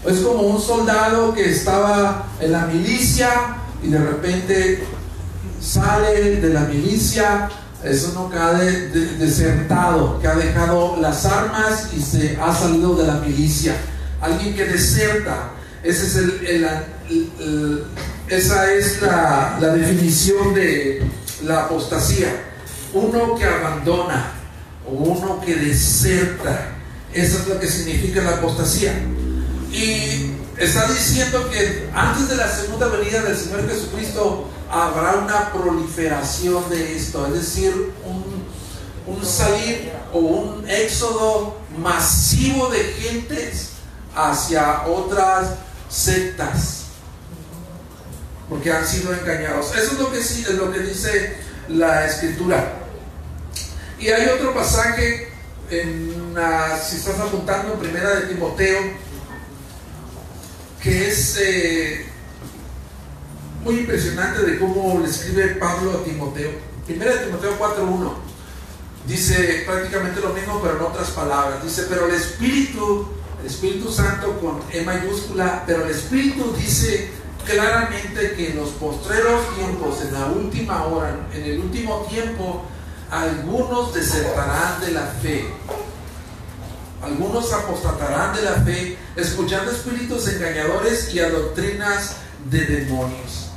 [0.06, 4.84] Es como un soldado que estaba en la milicia y de repente
[5.60, 7.48] sale de la milicia,
[7.82, 13.04] es uno que ha desertado, que ha dejado las armas y se ha salido de
[13.04, 13.74] la milicia.
[14.20, 16.16] Alguien que deserta, es
[18.28, 21.02] esa es la, la definición de
[21.44, 22.44] la apostasía.
[22.92, 24.32] Uno que abandona
[24.86, 26.74] o uno que deserta.
[27.12, 28.92] Eso es lo que significa la apostasía.
[29.72, 36.68] Y está diciendo que antes de la segunda venida del Señor Jesucristo habrá una proliferación
[36.68, 43.70] de esto, es decir, un, un salir o un éxodo masivo de gentes
[44.14, 45.50] hacia otras
[45.88, 46.86] sectas,
[48.48, 49.74] porque han sido engañados.
[49.76, 51.36] Eso es lo que, es lo que dice
[51.68, 52.74] la escritura.
[53.98, 55.28] Y hay otro pasaje,
[55.70, 56.34] en,
[56.82, 58.78] si estás apuntando en primera de Timoteo,
[60.82, 62.06] que es eh,
[63.64, 66.50] muy impresionante de cómo le escribe Pablo a Timoteo.
[66.86, 68.28] Primera de Timoteo 4.1
[69.08, 71.62] dice prácticamente lo mismo, pero en otras palabras.
[71.64, 73.08] Dice, pero el Espíritu,
[73.48, 77.10] Espíritu Santo con E mayúscula, pero el Espíritu dice
[77.44, 82.64] claramente que en los postreros tiempos, en la última hora, en el último tiempo,
[83.10, 85.46] algunos desertarán de la fe
[87.02, 92.16] algunos apostatarán de la fe, escuchando espíritus engañadores y a doctrinas
[92.50, 93.50] de demonios.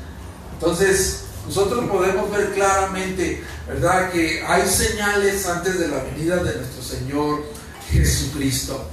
[0.53, 6.83] Entonces, nosotros podemos ver claramente, ¿verdad?, que hay señales antes de la venida de nuestro
[6.83, 7.43] Señor
[7.89, 8.87] Jesucristo.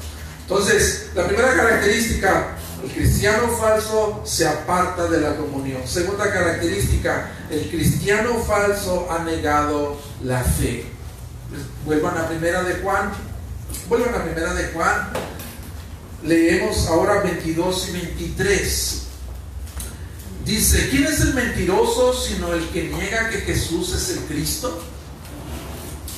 [0.48, 5.86] Entonces, la primera característica, el cristiano falso se aparta de la comunión.
[5.86, 10.86] Segunda característica, el cristiano falso ha negado la fe.
[11.84, 13.12] Vuelvan a primera de Juan
[13.88, 15.08] Vuelvan a primera de Juan.
[16.24, 19.02] Leemos ahora 22 y 23.
[20.44, 24.82] Dice, ¿quién es el mentiroso sino el que niega que Jesús es el Cristo?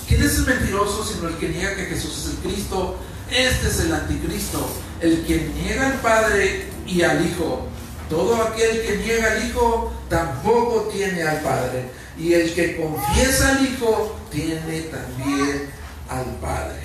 [0.09, 2.97] ¿Quién es el mentiroso sino el que niega que Jesús es el Cristo?
[3.31, 4.69] Este es el anticristo,
[5.01, 7.69] el que niega al Padre y al Hijo.
[8.09, 11.90] Todo aquel que niega al Hijo tampoco tiene al Padre.
[12.19, 15.71] Y el que confiesa al Hijo tiene también
[16.09, 16.81] al Padre.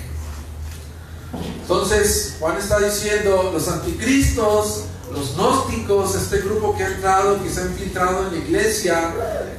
[1.60, 7.60] Entonces, Juan está diciendo, los anticristos, los gnósticos, este grupo que ha entrado, que se
[7.60, 9.12] ha infiltrado en la iglesia,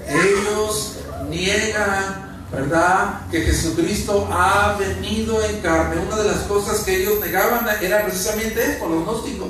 [0.08, 0.94] ellos
[1.30, 3.28] niegan, ¿verdad?
[3.30, 6.02] Que Jesucristo ha venido en carne.
[6.06, 9.50] Una de las cosas que ellos negaban era precisamente esto, los gnósticos.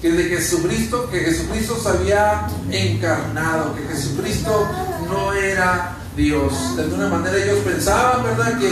[0.00, 4.66] Que de Jesucristo, que Jesucristo se había encarnado, que Jesucristo
[5.08, 6.76] no era Dios.
[6.76, 8.58] De alguna manera ellos pensaban, ¿verdad?
[8.58, 8.70] Que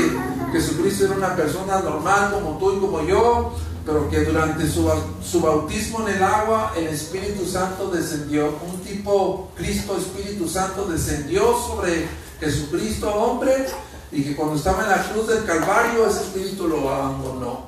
[0.52, 3.54] Jesucristo era una persona normal como tú y como yo,
[3.85, 4.90] pero que durante su,
[5.22, 11.42] su, bautismo en el agua, el Espíritu Santo descendió, un tipo Cristo Espíritu Santo descendió
[11.59, 12.07] sobre
[12.40, 13.66] Jesucristo hombre
[14.12, 17.66] y que cuando estaba en la cruz del Calvario ese Espíritu lo abandonó.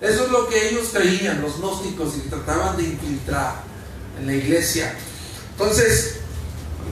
[0.00, 3.62] Eso es lo que ellos creían, los gnósticos, y trataban de infiltrar
[4.20, 4.94] en la iglesia.
[5.52, 6.18] Entonces,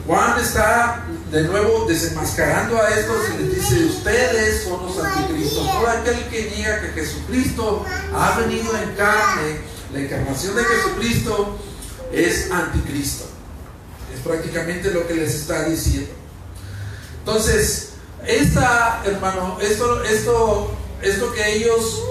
[0.05, 5.65] Juan está de nuevo desenmascarando a estos y les dice, ustedes son los anticristos.
[5.65, 9.59] Todo aquel que niega que Jesucristo ha venido en carne,
[9.93, 11.57] la encarnación de Jesucristo
[12.11, 13.25] es anticristo.
[14.13, 16.11] Es prácticamente lo que les está diciendo.
[17.27, 17.89] Entonces,
[18.25, 22.01] esta, hermano, esto, esto, esto que ellos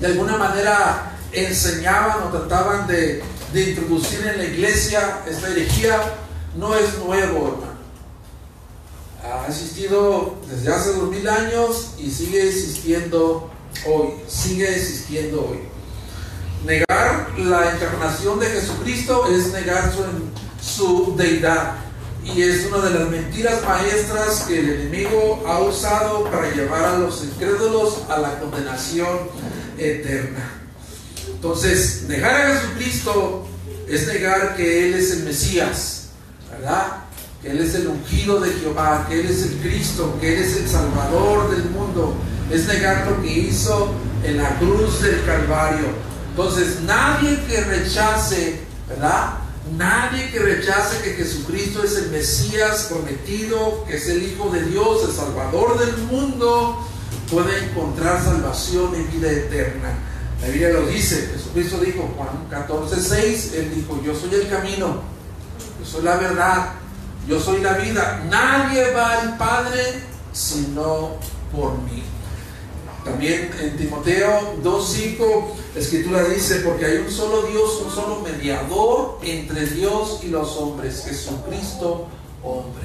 [0.00, 6.00] de alguna manera enseñaban o trataban de, introducir en la iglesia, esta herejía,
[6.56, 7.76] no es nuevo, hermano.
[9.24, 13.50] Ha existido desde hace dos mil años y sigue existiendo
[13.84, 15.62] hoy, sigue existiendo hoy.
[16.64, 19.92] Negar la encarnación de Jesucristo es negar
[20.62, 21.85] su deidad
[22.34, 26.98] y es una de las mentiras maestras que el enemigo ha usado para llevar a
[26.98, 29.30] los incrédulos a la condenación
[29.78, 30.62] eterna.
[31.28, 33.46] Entonces, negar a Jesucristo
[33.88, 36.08] es negar que Él es el Mesías,
[36.50, 37.04] ¿verdad?
[37.42, 40.56] Que Él es el ungido de Jehová, que Él es el Cristo, que Él es
[40.56, 42.16] el Salvador del mundo.
[42.50, 43.92] Es negar lo que hizo
[44.24, 45.86] en la cruz del Calvario.
[46.30, 49.45] Entonces, nadie que rechace, ¿verdad?
[49.74, 55.08] Nadie que rechace que Jesucristo es el Mesías prometido, que es el Hijo de Dios,
[55.08, 56.86] el Salvador del mundo,
[57.30, 59.92] puede encontrar salvación en vida eterna.
[60.40, 65.02] La Biblia lo dice, Jesucristo dijo, Juan 14, 6, Él dijo, yo soy el camino,
[65.80, 66.72] yo soy la verdad,
[67.26, 68.24] yo soy la vida.
[68.30, 71.16] Nadie va al Padre sino
[71.52, 72.02] por mí.
[73.06, 79.20] También en Timoteo 2.5 la escritura dice, porque hay un solo Dios, un solo mediador
[79.22, 82.08] entre Dios y los hombres, Jesucristo
[82.42, 82.82] hombre.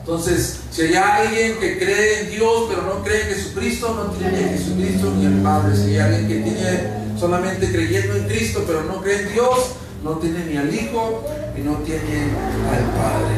[0.00, 4.44] Entonces, si hay alguien que cree en Dios pero no cree en Jesucristo, no tiene
[4.44, 5.74] a Jesucristo ni al Padre.
[5.74, 9.70] Si hay alguien que tiene solamente creyendo en Cristo pero no cree en Dios,
[10.02, 11.24] no tiene ni al Hijo
[11.56, 12.24] y no tiene
[12.70, 13.34] al Padre.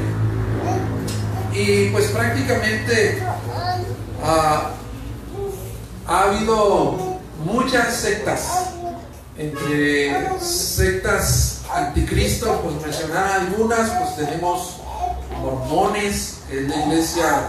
[1.55, 3.23] Y pues prácticamente
[4.25, 4.73] ah,
[6.07, 8.43] ha habido muchas sectas,
[9.37, 14.77] entre sectas anticristo, pues mencionar algunas, pues tenemos
[15.41, 17.49] mormones, que es la iglesia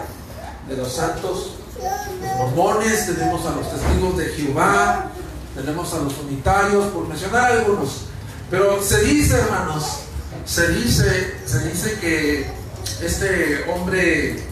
[0.67, 1.55] de los santos,
[2.21, 5.11] los mormones, tenemos a los testigos de Jehová,
[5.55, 8.05] tenemos a los unitarios, por mencionar algunos.
[8.49, 9.99] Pero se dice, hermanos,
[10.45, 12.47] se dice, se dice que
[13.03, 14.43] este hombre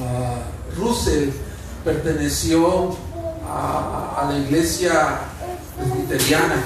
[0.00, 1.30] uh, Russell
[1.84, 2.96] perteneció
[3.46, 5.18] a, la iglesia
[5.76, 6.64] presbiteriana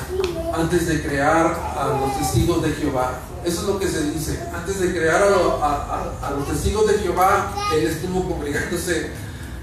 [0.55, 3.19] antes de crear a los testigos de Jehová.
[3.45, 4.39] Eso es lo que se dice.
[4.55, 9.11] Antes de crear a, los testigos de Jehová, él estuvo congregándose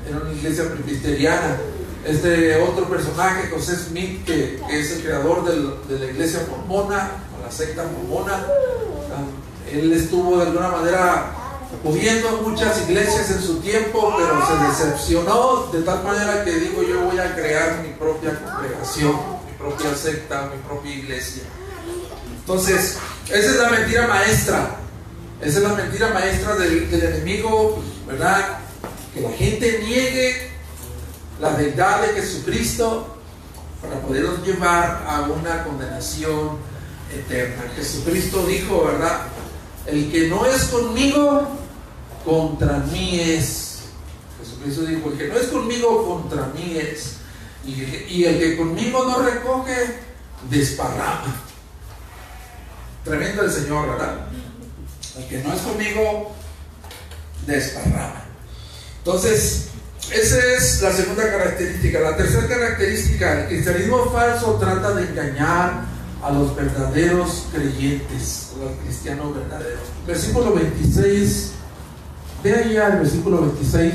[0.09, 1.57] en una iglesia presbiteriana.
[2.05, 7.51] Este otro personaje, José Smith, que, es el creador de la iglesia mormona, o la
[7.51, 11.44] secta mormona, ah, él estuvo de alguna manera
[11.83, 17.01] pudiendo muchas iglesias en su tiempo, pero se decepcionó de tal manera que digo yo
[17.01, 21.43] voy a crear mi propia congregación, mi propia secta, mi propia iglesia.
[22.39, 24.77] Entonces, esa es la mentira maestra.
[25.41, 28.59] Esa es la mentira maestra del, enemigo, ¿verdad?
[29.13, 30.49] Que la gente niegue
[31.41, 33.17] la verdad de Jesucristo
[33.81, 36.57] para poderlos llevar a una condenación
[37.13, 37.63] eterna.
[37.75, 39.23] Jesucristo dijo, ¿verdad?
[39.85, 41.47] El que no es conmigo,
[42.25, 43.79] contra mí es.
[44.39, 47.17] Jesucristo dijo, el que no es conmigo, contra mí es.
[47.65, 49.75] Y, el que conmigo no recoge,
[50.49, 51.35] desparrama.
[53.03, 54.27] Tremendo el Señor, ¿verdad?
[55.17, 56.35] El que no es conmigo,
[57.45, 58.25] desparrama.
[58.99, 59.69] Entonces,
[60.11, 61.99] esa es la segunda característica.
[61.99, 65.85] La tercera característica, el cristianismo falso trata de engañar
[66.21, 69.81] a los verdaderos creyentes, a los cristianos verdaderos.
[70.07, 71.51] Versículo 26,
[72.45, 73.93] ve allá el versículo 26.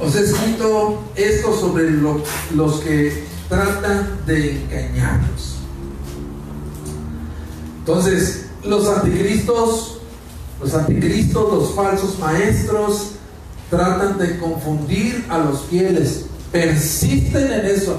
[0.00, 5.56] Os he escrito esto sobre los que tratan de engañarnos.
[7.80, 9.98] Entonces, los anticristos,
[10.60, 13.12] los anticristos, los falsos maestros,
[13.70, 16.26] tratan de confundir a los fieles.
[16.52, 17.96] Persisten en eso,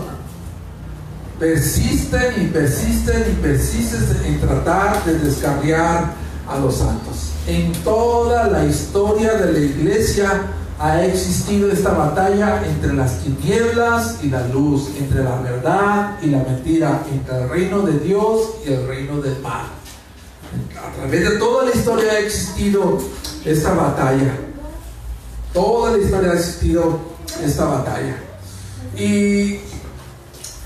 [1.40, 6.14] Persisten y persisten y persisten en tratar de descarriar
[6.48, 7.32] a los santos.
[7.48, 10.44] En toda la historia de la iglesia,
[10.80, 16.40] ha existido esta batalla entre las tinieblas y la luz, entre la verdad y la
[16.40, 19.68] mentira, entre el reino de Dios y el reino del mal.
[20.78, 23.00] A través de toda la historia ha existido
[23.46, 24.36] esta batalla.
[25.54, 27.00] Toda la historia ha existido
[27.42, 28.18] esta batalla.
[28.98, 29.60] Y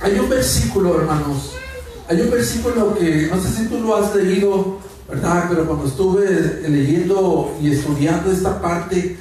[0.02, 1.54] hay un versículo, hermanos,
[2.08, 4.78] hay un versículo que no sé si tú lo has leído,
[5.10, 5.46] ¿verdad?
[5.50, 9.18] Pero cuando estuve leyendo y estudiando esta parte,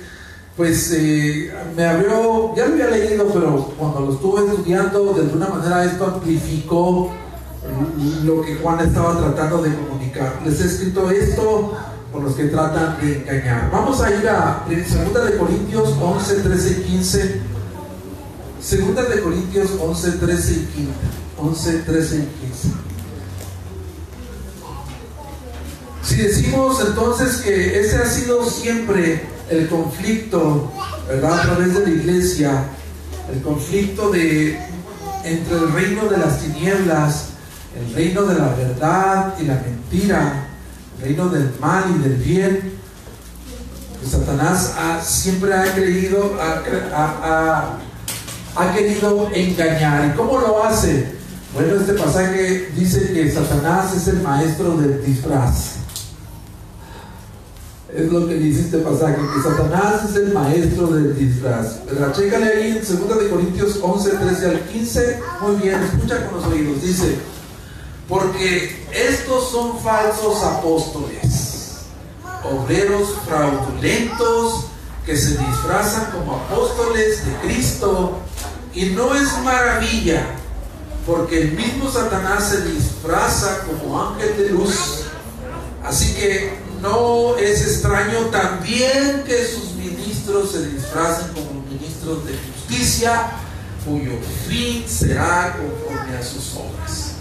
[0.57, 5.49] pues eh, me abrió, ya lo había leído, pero cuando lo estuve estudiando, de alguna
[5.49, 7.13] manera esto amplificó
[8.25, 10.41] lo que Juan estaba tratando de comunicar.
[10.45, 11.73] Les he escrito esto
[12.13, 13.71] por los que tratan de engañar.
[13.71, 17.56] Vamos a ir a 2 de Corintios 11, 13 y 15.
[18.69, 20.93] 2 de Corintios 11, 13 y 15.
[21.39, 22.69] 11, 13 y 15.
[26.03, 30.73] Si decimos entonces que ese ha sido siempre el conflicto,
[31.07, 31.39] ¿verdad?
[31.39, 32.65] A través de la iglesia,
[33.33, 34.59] el conflicto de,
[35.23, 37.27] entre el reino de las tinieblas,
[37.79, 40.49] el reino de la verdad y la mentira,
[40.99, 42.73] el reino del mal y del bien.
[44.05, 44.75] Satanás
[45.05, 47.77] siempre ha creído, ha
[48.75, 50.13] querido engañar.
[50.13, 51.17] ¿Y cómo lo hace?
[51.55, 55.77] Bueno, este pasaje dice que Satanás es el maestro del disfraz.
[57.95, 61.87] Es lo que dice este pasaje, que Satanás es el maestro del disfraz.
[61.87, 62.13] ¿Verdad?
[62.13, 65.21] Chécale ahí en 2 de Corintios 11, 13 al 15.
[65.41, 66.83] Muy bien, escucha con los oídos.
[66.83, 67.17] Dice,
[68.09, 71.77] porque estos son falsos apóstoles,
[72.45, 74.67] obreros fraudulentos
[75.07, 78.21] que se disfrazan como apóstoles de Cristo
[78.77, 80.27] y no es maravilla,
[81.07, 85.05] porque el mismo Satanás se disfraza como ángel de luz.
[85.83, 93.31] Así que no es extraño también que sus ministros se disfracen como ministros de justicia,
[93.87, 94.13] cuyo
[94.47, 97.13] fin será conforme a sus obras.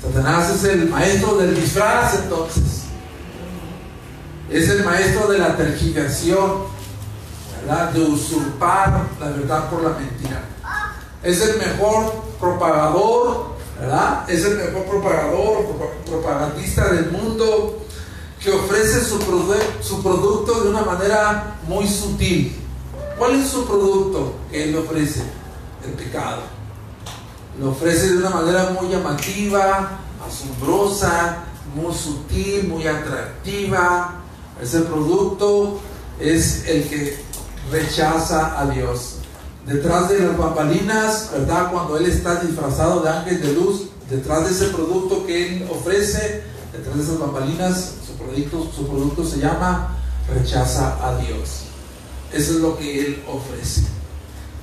[0.00, 2.84] Satanás es el maestro del disfraz entonces.
[4.50, 6.79] Es el maestro de la tergiversación,
[7.60, 7.90] ¿verdad?
[7.90, 10.44] de usurpar la verdad por la mentira.
[11.22, 14.28] Es el mejor propagador, ¿verdad?
[14.28, 15.66] Es el mejor propagador,
[16.06, 17.80] propagandista del mundo
[18.42, 19.18] que ofrece su,
[19.82, 22.56] su producto de una manera muy sutil.
[23.18, 25.22] ¿Cuál es su producto que él ofrece?
[25.84, 26.40] El pecado.
[27.58, 31.44] Lo ofrece de una manera muy llamativa, asombrosa,
[31.74, 34.14] muy sutil, muy atractiva.
[34.62, 35.80] Ese producto
[36.18, 37.22] es el que
[37.70, 39.16] rechaza a Dios.
[39.66, 41.70] Detrás de las bambalinas, ¿verdad?
[41.70, 46.42] Cuando Él está disfrazado de ángel de luz, detrás de ese producto que Él ofrece,
[46.72, 49.96] detrás de esas bambalinas, su producto, su producto se llama
[50.34, 51.64] rechaza a Dios.
[52.32, 53.82] Eso es lo que Él ofrece.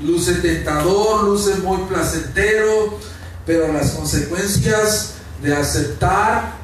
[0.02, 2.98] Luce tentador, luce muy placentero,
[3.46, 6.58] pero las consecuencias de aceptar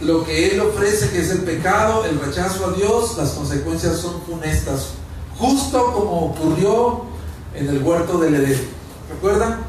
[0.00, 4.22] lo que Él ofrece, que es el pecado, el rechazo a Dios, las consecuencias son
[4.22, 4.88] funestas,
[5.38, 7.02] justo como ocurrió
[7.54, 8.60] en el huerto del Edén.
[9.08, 9.60] ¿Recuerdan?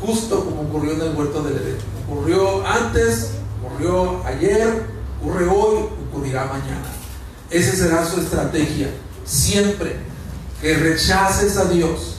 [0.00, 1.78] Justo como ocurrió en el huerto del Edén.
[2.06, 3.32] Ocurrió antes,
[3.64, 4.84] ocurrió ayer,
[5.20, 6.86] ocurre hoy, ocurrirá mañana.
[7.50, 8.90] Esa será su estrategia.
[9.24, 9.96] Siempre
[10.60, 12.16] que rechaces a Dios.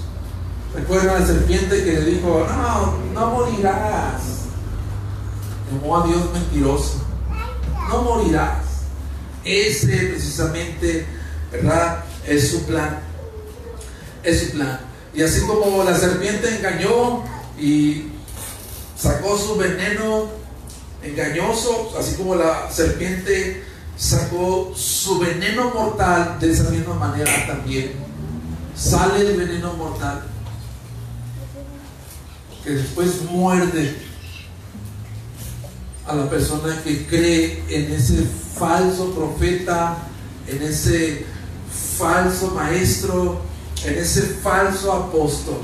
[0.73, 4.21] ¿Recuerdan la serpiente que le dijo, no, no morirás?
[5.71, 7.01] Llamó a Dios mentiroso.
[7.89, 8.63] No morirás.
[9.43, 11.05] Ese precisamente,
[11.51, 12.05] ¿verdad?
[12.27, 12.99] Es su plan.
[14.23, 14.79] Es su plan.
[15.13, 17.23] Y así como la serpiente engañó
[17.59, 18.07] y
[18.97, 20.29] sacó su veneno
[21.03, 23.63] engañoso, así como la serpiente
[23.97, 27.91] sacó su veneno mortal, de esa misma manera también
[28.75, 30.23] sale el veneno mortal
[32.63, 33.95] que después muerde
[36.07, 38.23] a la persona que cree en ese
[38.57, 39.97] falso profeta,
[40.47, 41.25] en ese
[41.97, 43.41] falso maestro,
[43.85, 45.57] en ese falso apóstol.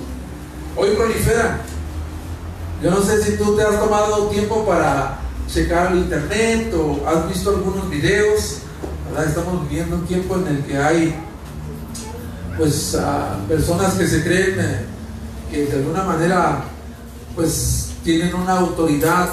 [0.75, 1.61] Hoy prolifera.
[2.81, 5.19] Yo no sé si tú te has tomado tiempo para
[5.51, 8.59] checar el internet o has visto algunos videos.
[9.25, 11.15] Estamos viviendo un tiempo en el que hay
[12.57, 12.97] pues
[13.47, 14.85] personas que se creen eh,
[15.51, 16.63] que de alguna manera
[17.35, 19.29] pues tienen una autoridad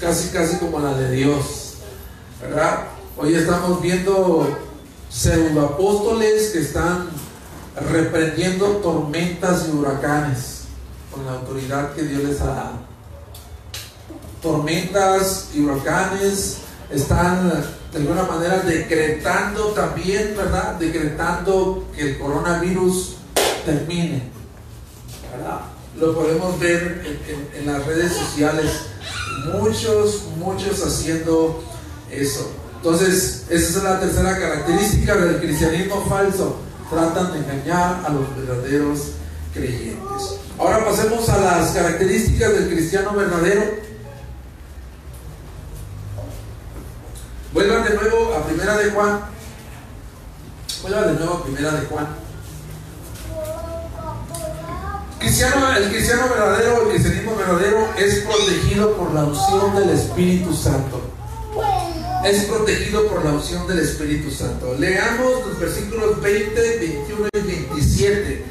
[0.00, 1.74] casi casi como la de Dios,
[2.40, 2.88] ¿verdad?
[3.16, 4.46] Hoy estamos viendo
[5.16, 7.08] pseudoapóstoles que están
[7.90, 10.64] reprendiendo tormentas y huracanes
[11.10, 12.86] con la autoridad que Dios les ha dado.
[14.42, 16.58] Tormentas y huracanes
[16.90, 17.50] están
[17.92, 20.74] de alguna manera decretando también, ¿verdad?
[20.74, 23.16] Decretando que el coronavirus
[23.64, 24.30] termine,
[25.32, 25.60] ¿verdad?
[25.98, 27.18] Lo podemos ver
[27.54, 28.70] en, en las redes sociales
[29.44, 31.62] Muchos, muchos haciendo
[32.10, 32.50] eso.
[32.86, 36.60] Entonces, esa es la tercera característica del cristianismo falso.
[36.88, 39.10] Tratan de engañar a los verdaderos
[39.52, 40.38] creyentes.
[40.56, 43.64] Ahora pasemos a las características del cristiano verdadero.
[47.52, 49.20] Vuelvan de nuevo a Primera de Juan.
[50.82, 52.06] Vuelvan de nuevo a Primera de Juan
[55.76, 61.05] el cristiano verdadero, el cristianismo verdadero es protegido por la unción del Espíritu Santo.
[62.26, 64.74] Es protegido por la unción del Espíritu Santo.
[64.76, 68.44] Leamos los versículos 20, 21 y 27.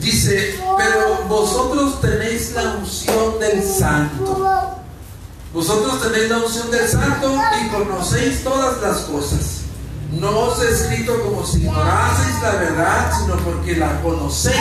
[0.00, 4.46] Dice, pero vosotros tenéis la unción del Santo.
[5.52, 9.64] Vosotros tenéis la unción del Santo y conocéis todas las cosas.
[10.12, 14.56] No os he escrito como si ignoraseis la verdad, sino porque la conocéis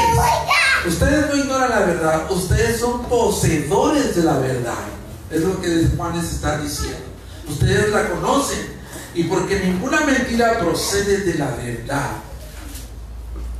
[0.85, 4.83] Ustedes no ignoran la verdad, ustedes son poseedores de la verdad.
[5.31, 7.08] Es lo que Juan les está diciendo.
[7.49, 8.79] Ustedes la conocen.
[9.15, 12.11] Y porque ninguna mentira procede de la verdad.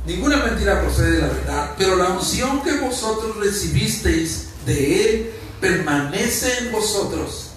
[0.06, 1.74] Ninguna mentira procede de la verdad.
[1.76, 5.30] Pero la unción que vosotros recibisteis de Él
[5.60, 7.50] permanece en vosotros.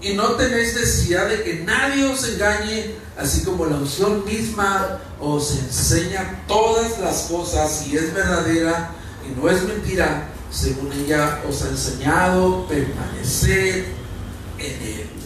[0.00, 5.52] Y no tenéis necesidad de que nadie os engañe, así como la unción misma os
[5.52, 8.90] enseña todas las cosas y es verdadera
[9.24, 13.86] y no es mentira, según ella os ha enseñado, permanecer
[14.58, 15.21] en Él.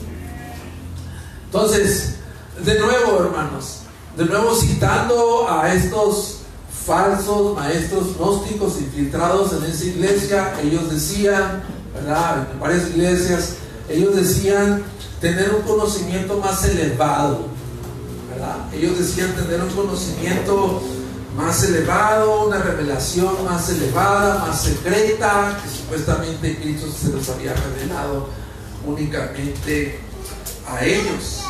[1.46, 2.16] Entonces,
[2.64, 3.78] de nuevo, hermanos,
[4.16, 6.38] de nuevo citando a estos
[6.86, 11.62] falsos maestros gnósticos infiltrados en esa iglesia, ellos decían,
[11.94, 12.48] ¿verdad?
[12.52, 13.54] En varias iglesias,
[13.88, 14.82] ellos decían
[15.20, 17.46] tener un conocimiento más elevado,
[18.30, 18.72] ¿verdad?
[18.72, 20.82] Ellos decían tener un conocimiento
[21.36, 28.28] más elevado, una revelación más elevada, más secreta, que supuestamente Cristo se los había revelado
[28.86, 30.00] únicamente
[30.68, 31.42] a ellos.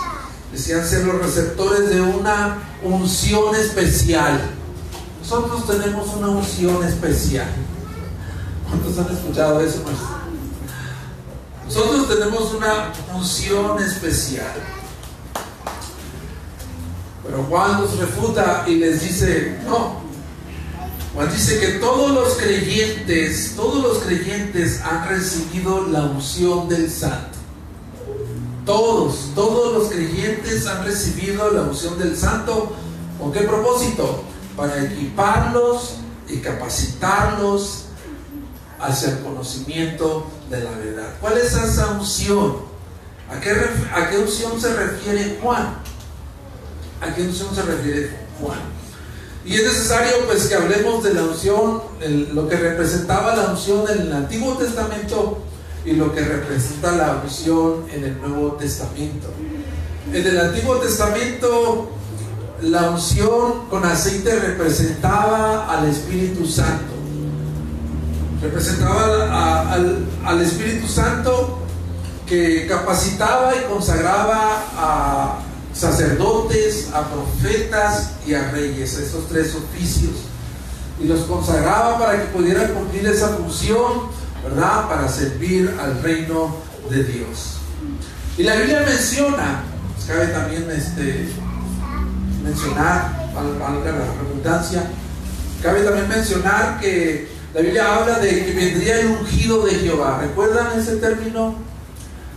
[0.52, 4.40] Decían ser los receptores de una unción especial.
[5.20, 7.48] Nosotros tenemos una unción especial.
[8.68, 9.82] ¿Cuántos han escuchado eso,
[11.64, 14.52] Nosotros tenemos una unción especial.
[17.24, 20.00] Pero Juan los refuta y les dice, no.
[21.14, 27.35] Juan dice que todos los creyentes, todos los creyentes han recibido la unción del Santo.
[28.66, 32.72] Todos, todos los creyentes han recibido la unción del Santo.
[33.16, 34.24] ¿Con qué propósito?
[34.56, 35.98] Para equiparlos
[36.28, 37.84] y capacitarlos
[38.80, 41.14] hacia el conocimiento de la verdad.
[41.20, 42.56] ¿Cuál es esa unción?
[43.30, 45.78] ¿A qué, a qué unción se refiere Juan?
[47.00, 48.10] ¿A qué unción se refiere
[48.40, 48.58] Juan?
[49.44, 51.82] Y es necesario pues que hablemos de la unción,
[52.32, 55.45] lo que representaba la unción en el Antiguo Testamento
[55.86, 59.28] y lo que representa la unción en el Nuevo Testamento.
[60.12, 61.92] En el Antiguo Testamento
[62.62, 66.94] la unción con aceite representaba al Espíritu Santo.
[68.42, 71.60] Representaba al, Espíritu Santo
[72.26, 75.38] que capacitaba y consagraba a
[75.72, 80.14] sacerdotes, a profetas y a reyes, esos tres oficios.
[81.00, 84.88] Y los consagraba para que pudieran cumplir esa función ¿verdad?
[84.88, 86.56] Para servir al reino
[86.90, 87.56] de Dios.
[88.38, 91.28] Y la Biblia menciona, pues, cabe también este,
[92.44, 94.84] mencionar, valga la redundancia,
[95.62, 100.20] cabe también mencionar que la Biblia habla de que vendría el ungido de Jehová.
[100.20, 101.56] ¿Recuerdan ese término?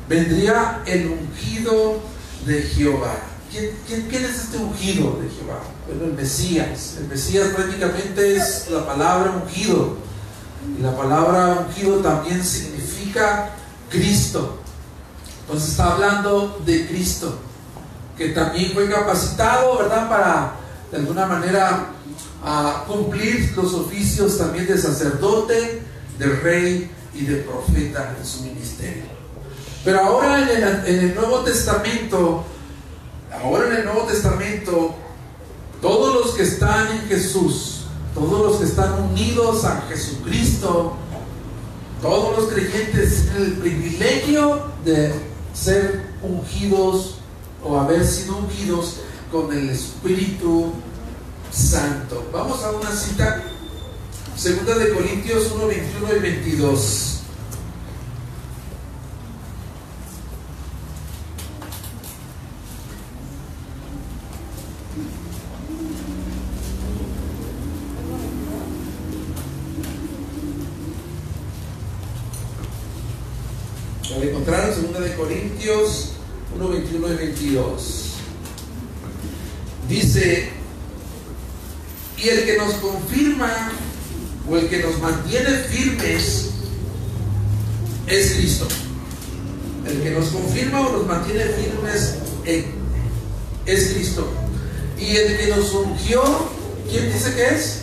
[0.07, 1.99] Vendría el ungido
[2.45, 3.16] de Jehová.
[3.51, 3.72] ¿Quién,
[4.10, 5.60] quién, es este ungido de Jehová?
[5.88, 6.95] Bueno, el Mesías.
[6.99, 9.97] El Mesías prácticamente es la palabra ungido.
[10.78, 13.51] Y la palabra ungido también significa
[13.89, 14.60] Cristo.
[15.41, 17.39] Entonces está hablando de Cristo,
[18.18, 20.10] que también fue capacitado, ¿verdad?
[20.10, 20.51] Para
[20.91, 21.88] de alguna manera
[22.88, 25.82] cumplir los oficios también de sacerdote,
[26.18, 29.03] de rey y de profeta en su ministerio.
[29.84, 30.41] Pero ahora
[30.86, 32.45] en el Nuevo Testamento,
[33.41, 34.95] ahora en el Nuevo Testamento,
[35.82, 37.78] todos los que están en Jesús,
[38.14, 40.93] todos los que están unidos a Jesucristo,
[42.01, 45.14] todos los creyentes tienen el privilegio de
[45.53, 47.16] ser ungidos
[47.64, 48.97] o haber sido ungidos
[49.32, 50.72] con el Espíritu
[51.51, 52.30] Santo.
[52.32, 53.43] Vamos a una cita,
[54.36, 57.18] segunda de Corintios 1, 21 y 22.
[75.30, 76.13] Corintios
[76.55, 78.03] 1, 21 y 22.
[79.88, 80.49] Dice,
[82.17, 83.71] y el que nos confirma
[84.49, 86.49] o el que nos mantiene firmes
[88.07, 88.67] es Cristo.
[89.86, 92.15] El que nos confirma o nos mantiene firmes
[93.67, 94.27] es Cristo.
[94.99, 96.23] Y el que nos ungió,
[96.89, 97.82] ¿quién dice que es?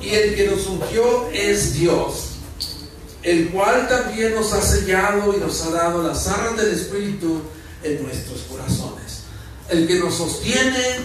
[0.00, 2.27] Y el que nos ungió es Dios
[3.28, 7.42] el cual también nos ha sellado y nos ha dado las arras del Espíritu
[7.82, 9.24] en nuestros corazones.
[9.68, 10.96] El que nos sostiene,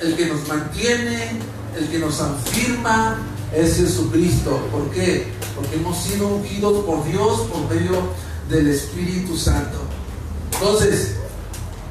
[0.00, 1.32] el que nos mantiene,
[1.76, 3.18] el que nos afirma
[3.54, 4.58] es Jesucristo.
[4.72, 5.26] ¿Por qué?
[5.54, 8.08] Porque hemos sido ungidos por Dios por medio
[8.48, 9.76] del Espíritu Santo.
[10.54, 11.16] Entonces,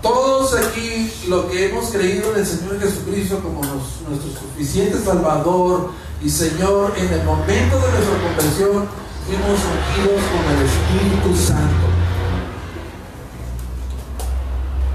[0.01, 5.91] todos aquí lo que hemos creído en el Señor Jesucristo como nuestro suficiente Salvador
[6.23, 11.87] y Señor en el momento de nuestra conversión, fuimos ungidos con el Espíritu Santo.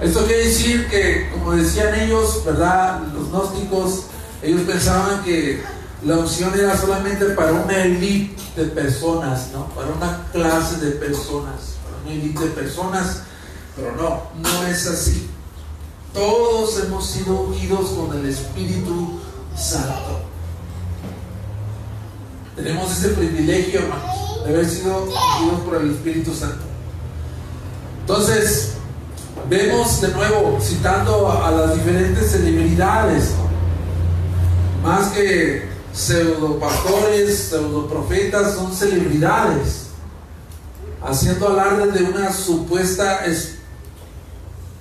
[0.01, 3.03] Esto quiere decir que, como decían ellos, ¿verdad?
[3.12, 4.05] Los gnósticos,
[4.43, 5.62] ellos pensaban que
[6.05, 9.66] la unción era solamente para una élite de personas, ¿no?
[9.68, 13.22] Para una clase de personas, para una élite de personas,
[13.76, 15.28] pero no, no es así.
[16.14, 19.20] Todos hemos sido ungidos con el Espíritu
[19.55, 20.30] Santo.
[22.62, 26.62] Tenemos ese privilegio, hermanos, de haber sido ungidos por el Espíritu Santo.
[28.02, 28.72] Entonces,
[29.48, 33.30] vemos de nuevo citando a, las diferentes celebridades,
[34.82, 39.86] más que pseudo pastores, pseudo profetas, son celebridades,
[41.02, 43.20] haciendo alarde de una supuesta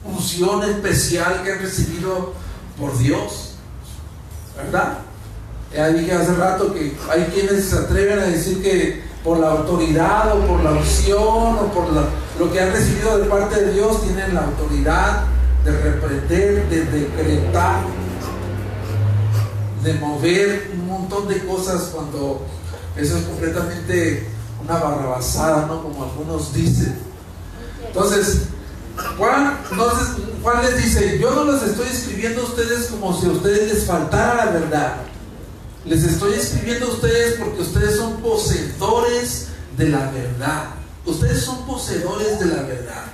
[0.03, 2.33] unción especial que han recibido
[2.77, 3.53] por Dios,
[4.57, 4.99] ¿verdad?
[5.73, 10.35] Ya dije hace rato que hay quienes se atreven a decir que por la autoridad
[10.35, 11.85] o por la unción o por
[12.39, 15.25] lo que han recibido de parte de Dios tienen la autoridad
[15.63, 17.83] de reprender, de decretar,
[19.83, 22.45] de mover un montón de cosas cuando
[22.95, 24.27] eso es completamente
[24.63, 25.83] una barrabasada, ¿no?
[25.83, 26.97] Como algunos dicen.
[27.85, 28.43] Entonces,
[29.17, 29.57] Juan,
[30.41, 33.85] Juan les dice, yo no les estoy escribiendo a ustedes como si a ustedes les
[33.85, 34.95] faltara la verdad.
[35.85, 40.71] Les estoy escribiendo a ustedes porque ustedes son poseedores de la verdad.
[41.05, 43.05] Ustedes son poseedores de la verdad.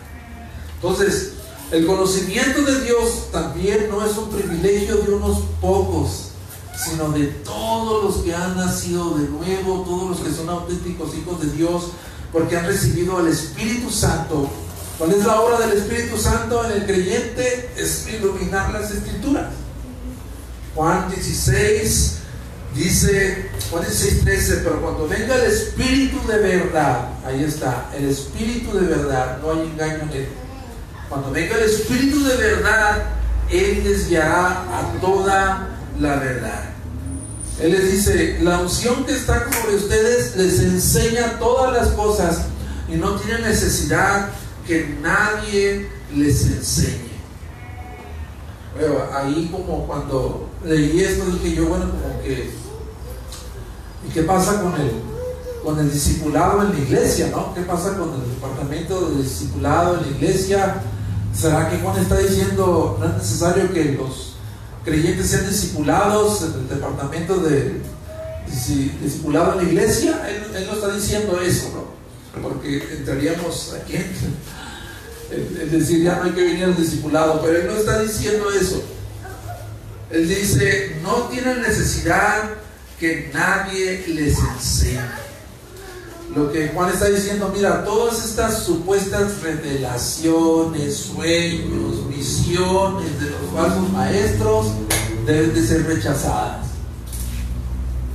[0.75, 1.33] Entonces,
[1.71, 6.29] el conocimiento de Dios también no es un privilegio de unos pocos,
[6.77, 11.41] sino de todos los que han nacido de nuevo, todos los que son auténticos hijos
[11.41, 11.91] de Dios,
[12.31, 14.49] porque han recibido al Espíritu Santo.
[14.97, 17.71] ¿Cuál es la obra del Espíritu Santo en el creyente?
[17.77, 19.53] Es iluminar las escrituras.
[20.75, 22.17] Juan 16,
[22.75, 28.87] Dice Juan 13 pero cuando venga el Espíritu de verdad, ahí está, el Espíritu de
[28.87, 30.27] verdad, no hay engaño en él.
[31.07, 33.03] Cuando venga el Espíritu de verdad,
[33.49, 35.69] Él les guiará a toda
[35.99, 36.65] la verdad.
[37.61, 42.47] Él les dice, la unción que está sobre ustedes les enseña todas las cosas
[42.89, 44.31] y no tiene necesidad
[44.67, 47.05] que nadie les enseñe.
[48.77, 52.64] Bueno, ahí como cuando leí esto dije yo, bueno, como que
[54.07, 54.91] ¿Y qué pasa con el,
[55.63, 57.29] con el discipulado en la iglesia?
[57.31, 57.53] ¿no?
[57.53, 60.81] ¿Qué pasa con el departamento de discipulado en la iglesia?
[61.33, 64.35] ¿Será que Juan está diciendo no es necesario que los
[64.85, 67.81] creyentes sean discipulados en el departamento de
[68.47, 70.21] discipulado en la iglesia?
[70.29, 72.41] Él, no está diciendo eso, ¿no?
[72.41, 73.95] Porque entraríamos aquí.
[75.61, 78.83] Es decir, ya no hay que venir al discipulado, pero él no está diciendo eso.
[80.11, 82.51] Él dice, no tienen necesidad
[82.99, 85.25] que nadie les enseñe.
[86.35, 93.89] Lo que Juan está diciendo, mira, todas estas supuestas revelaciones, sueños, visiones de los falsos
[93.91, 94.67] maestros
[95.25, 96.65] deben de ser rechazadas.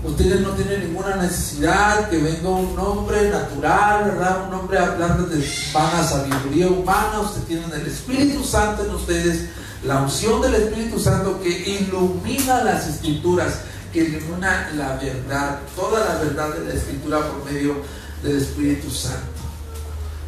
[0.02, 4.48] Ustedes no tienen ninguna necesidad que venga un hombre natural, ¿verdad?
[4.48, 7.20] Un hombre hablando de vana sabiduría humana.
[7.20, 9.50] Ustedes tienen el Espíritu Santo en ustedes,
[9.84, 13.60] la unción del Espíritu Santo que ilumina las escrituras
[13.92, 17.76] que ilumina la verdad, toda la verdad de la escritura por medio
[18.22, 19.26] del Espíritu Santo.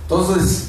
[0.02, 0.68] Entonces,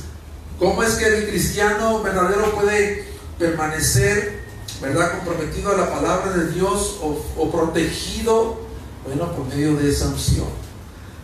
[0.60, 3.06] ¿cómo es que el cristiano verdadero puede
[3.39, 4.44] permanecer,
[4.82, 8.60] verdad, comprometido a la palabra de Dios o, protegido,
[9.06, 10.48] bueno, por medio de esa unción?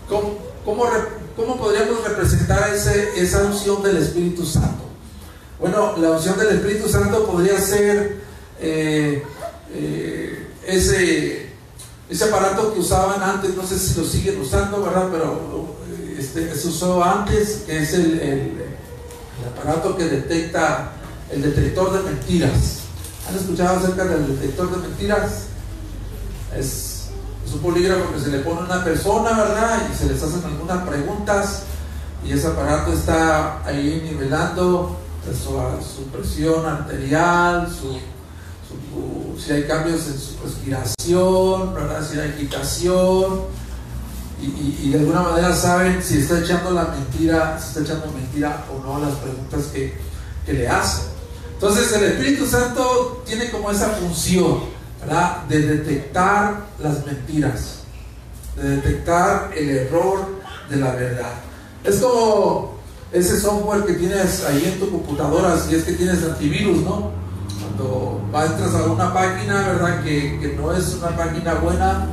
[0.08, 4.86] ¿Cómo, cómo, podríamos representar ese, esa unción del Espíritu Santo?
[5.60, 8.22] Bueno, la unción del Espíritu Santo podría ser
[8.60, 9.24] eh,
[9.72, 11.49] eh, ese
[12.10, 15.10] ese aparato que usaban antes, no sé si lo siguen usando, ¿verdad?
[15.12, 15.76] Pero
[16.18, 18.66] este, se usó antes, que es el,
[19.56, 20.92] aparato que detecta
[21.32, 22.80] el detector de mentiras.
[23.28, 25.44] ¿Han escuchado acerca del detector de mentiras?
[26.58, 26.96] Es,
[27.52, 29.90] un polígrafo que se le pone a una persona, ¿verdad?
[29.92, 31.64] Y se les hacen algunas preguntas
[32.24, 35.00] y ese aparato está ahí nivelando
[35.34, 37.98] su presión arterial, su
[39.40, 41.74] si hay cambios en su respiración,
[42.10, 43.42] si hay agitación,
[44.42, 48.84] y, de alguna manera saben si está echando la mentira, si está echando mentira o
[48.86, 49.94] no a las preguntas que,
[50.46, 51.06] que le hacen.
[51.54, 54.62] Entonces el Espíritu Santo tiene como esa función,
[55.02, 55.44] ¿verdad?
[55.48, 57.80] De detectar las mentiras,
[58.56, 60.26] de detectar el error
[60.70, 61.34] de la verdad.
[61.84, 62.80] Es como
[63.12, 67.19] ese software que tienes ahí en tu computadora, si es que tienes antivirus, ¿no?
[67.80, 70.04] Cuando entras a una página, ¿verdad?
[70.04, 72.08] Que, no es una página buena,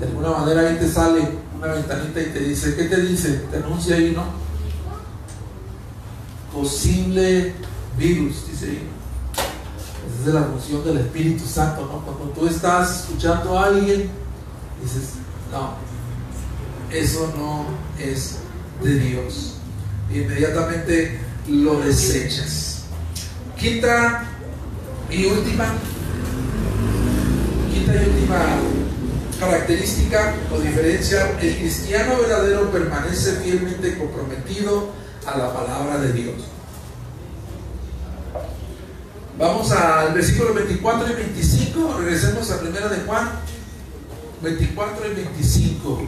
[0.00, 3.44] de alguna manera ahí te sale una ventanita y te dice, ¿qué te dice?
[3.50, 4.24] Te anuncia ahí, ¿no?
[6.52, 7.54] Posible
[7.98, 8.88] virus, dice ahí.
[10.20, 12.00] Esa es la función del Espíritu Santo, ¿no?
[12.00, 14.10] Cuando tú estás escuchando a alguien,
[14.82, 15.14] dices,
[15.50, 15.74] no,
[16.90, 17.64] eso no
[17.98, 18.38] es
[18.82, 19.54] de Dios.
[20.10, 22.84] inmediatamente lo desechas.
[23.58, 24.35] Quinta
[25.10, 25.74] y última,
[27.72, 28.38] quinta y última
[29.38, 34.90] característica o diferencia, el cristiano verdadero permanece fielmente comprometido
[35.26, 36.34] a la palabra de Dios.
[39.38, 41.96] Vamos al versículo 24 y 25.
[41.98, 43.30] Regresemos a primera de Juan.
[44.42, 46.02] 24 y 25.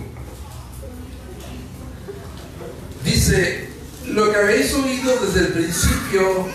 [3.05, 3.69] Dice,
[4.07, 6.47] lo que habéis oído desde el principio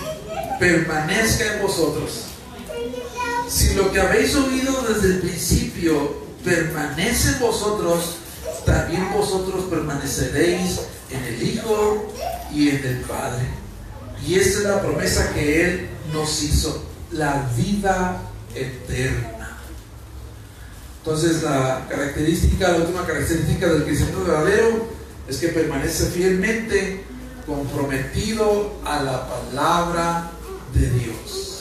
[0.60, 2.33] permanezca en vosotros.
[3.48, 8.18] Si lo que habéis oído desde el principio permanece en vosotros,
[8.66, 10.80] también vosotros permaneceréis
[11.10, 12.14] en el Hijo
[12.52, 13.46] y en el Padre.
[14.26, 18.22] Y esta es la promesa que Él nos hizo, la vida
[18.56, 19.58] eterna.
[21.00, 24.88] Entonces la característica, la última característica del cristiano verdadero
[25.28, 27.04] es que permanece fielmente
[27.46, 30.32] comprometido a la palabra
[30.74, 31.53] de Dios.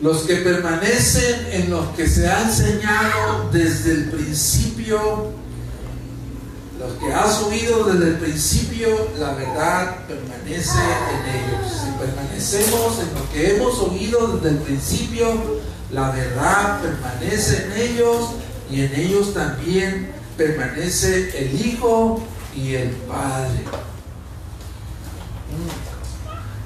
[0.00, 5.32] Los que permanecen en lo que se ha enseñado desde el principio,
[6.78, 11.72] los que has oído desde el principio, la verdad permanece en ellos.
[11.72, 15.26] Si permanecemos en lo que hemos oído desde el principio,
[15.90, 18.30] la verdad permanece en ellos
[18.70, 22.22] y en ellos también permanece el Hijo
[22.54, 23.64] y el Padre.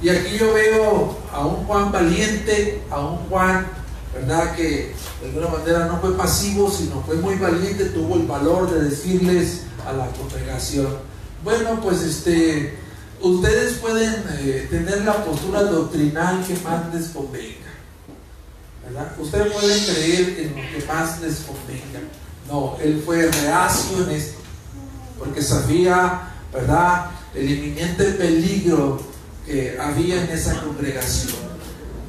[0.03, 3.67] Y aquí yo veo a un Juan valiente, a un Juan,
[4.13, 4.57] ¿verdad?
[4.57, 8.91] Que de alguna manera no fue pasivo, sino fue muy valiente, tuvo el valor de
[8.91, 10.89] decirles a la congregación,
[11.45, 12.77] bueno, pues este,
[13.21, 17.71] ustedes pueden eh, tener la postura doctrinal que más les convenga,
[18.85, 19.13] ¿verdad?
[19.19, 22.01] Ustedes pueden creer en lo que más les convenga.
[22.49, 24.39] No, él fue reacio en esto,
[25.19, 29.12] porque sabía, ¿verdad?, el inminente peligro
[29.81, 31.37] había en esa congregación.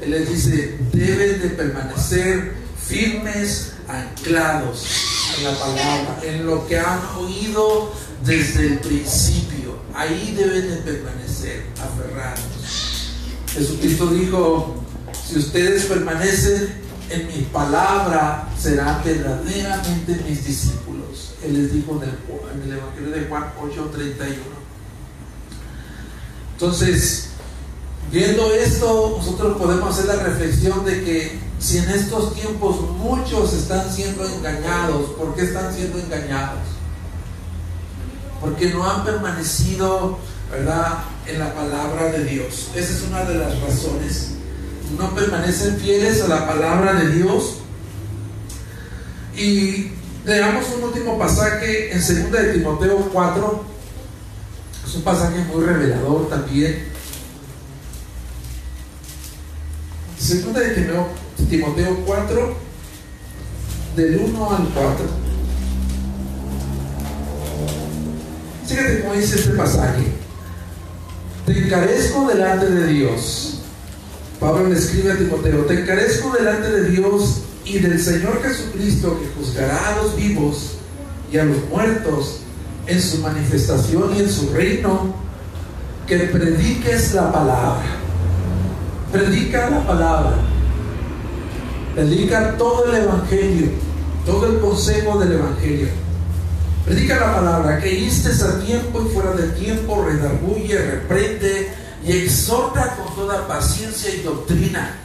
[0.02, 2.54] Él les dice, deben de permanecer
[2.86, 4.86] firmes, anclados
[5.38, 7.94] en la palabra, en lo que han oído
[8.26, 9.78] desde el principio.
[9.94, 13.14] Ahí deben de permanecer, aferrados.
[13.54, 14.84] Jesucristo dijo,
[15.28, 16.70] si ustedes permanecen
[17.10, 21.36] en mi palabra, serán verdaderamente mis discípulos.
[21.44, 24.64] Él les dijo en el Evangelio de Juan 8:31.
[26.54, 27.30] Entonces,
[28.12, 33.92] viendo esto, nosotros podemos hacer la reflexión de que si en estos tiempos muchos están
[33.92, 36.60] siendo engañados, ¿por qué están siendo engañados?
[38.42, 40.18] Porque no han permanecido,
[40.52, 42.70] ¿verdad?, en la palabra de Dios.
[42.76, 44.32] Esa es una de las razones.
[44.98, 47.56] No permanecen fieles a la palabra de Dios.
[49.36, 49.92] Y
[50.26, 53.64] leamos un último pasaje en 2 de Timoteo 4,
[54.86, 56.93] es un pasaje muy revelador también.
[60.24, 61.08] Segunda de Timoteo,
[61.50, 62.56] Timoteo 4,
[63.98, 65.06] del 1 al 4.
[68.66, 70.04] Fíjate cómo dice este pasaje.
[71.46, 73.60] Te encarezco delante de Dios.
[74.40, 79.28] Pablo le escribe a Timoteo, te encarezco delante de Dios y del Señor Jesucristo que
[79.38, 80.76] juzgará a los vivos
[81.34, 82.40] y a los muertos
[82.88, 85.14] en su manifestación y en su reino,
[86.08, 88.03] que prediques la palabra.
[89.14, 90.34] Predica la palabra.
[91.96, 93.72] Predica todo el Evangelio,
[94.26, 95.88] todo el consejo del Evangelio.
[96.84, 101.72] Predica la palabra, que istes a tiempo y fuera de tiempo, redarguye, reprende
[102.04, 104.98] y exhorta con toda paciencia y doctrina,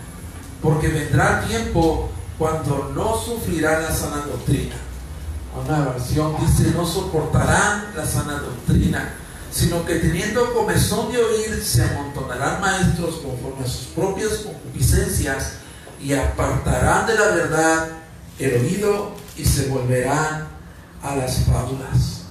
[0.60, 4.74] porque vendrá tiempo cuando no sufrirá la sana doctrina
[5.58, 9.14] una versión dice, no soportarán la sana doctrina,
[9.50, 15.54] sino que teniendo comezón de oír, se amontonarán maestros conforme a sus propias concupiscencias
[16.00, 17.88] y apartarán de la verdad
[18.38, 20.48] el oído y se volverán
[21.02, 22.22] a las fábulas.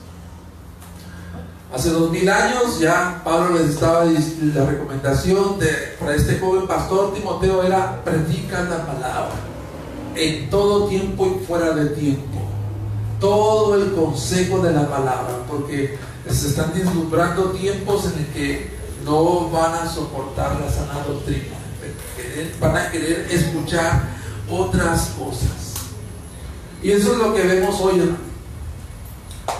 [1.73, 7.13] Hace dos mil años ya Pablo les estaba la recomendación de, para este joven pastor
[7.13, 9.35] Timoteo era predica la palabra
[10.15, 12.47] en todo tiempo y fuera de tiempo
[13.19, 15.97] todo el consejo de la palabra, porque
[16.33, 21.55] se están vislumbrando tiempos en el que no van a soportar la sana doctrina,
[22.59, 24.09] van a querer escuchar
[24.49, 25.73] otras cosas.
[26.81, 28.15] Y eso es lo que vemos hoy,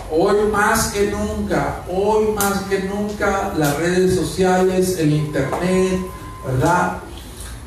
[0.09, 5.99] Hoy más que nunca, hoy más que nunca, las redes sociales, el internet,
[6.45, 6.99] ¿verdad?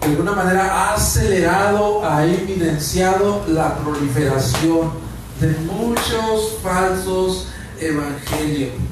[0.00, 4.90] De alguna manera ha acelerado, ha evidenciado la proliferación
[5.38, 7.48] de muchos falsos
[7.78, 8.89] evangelios.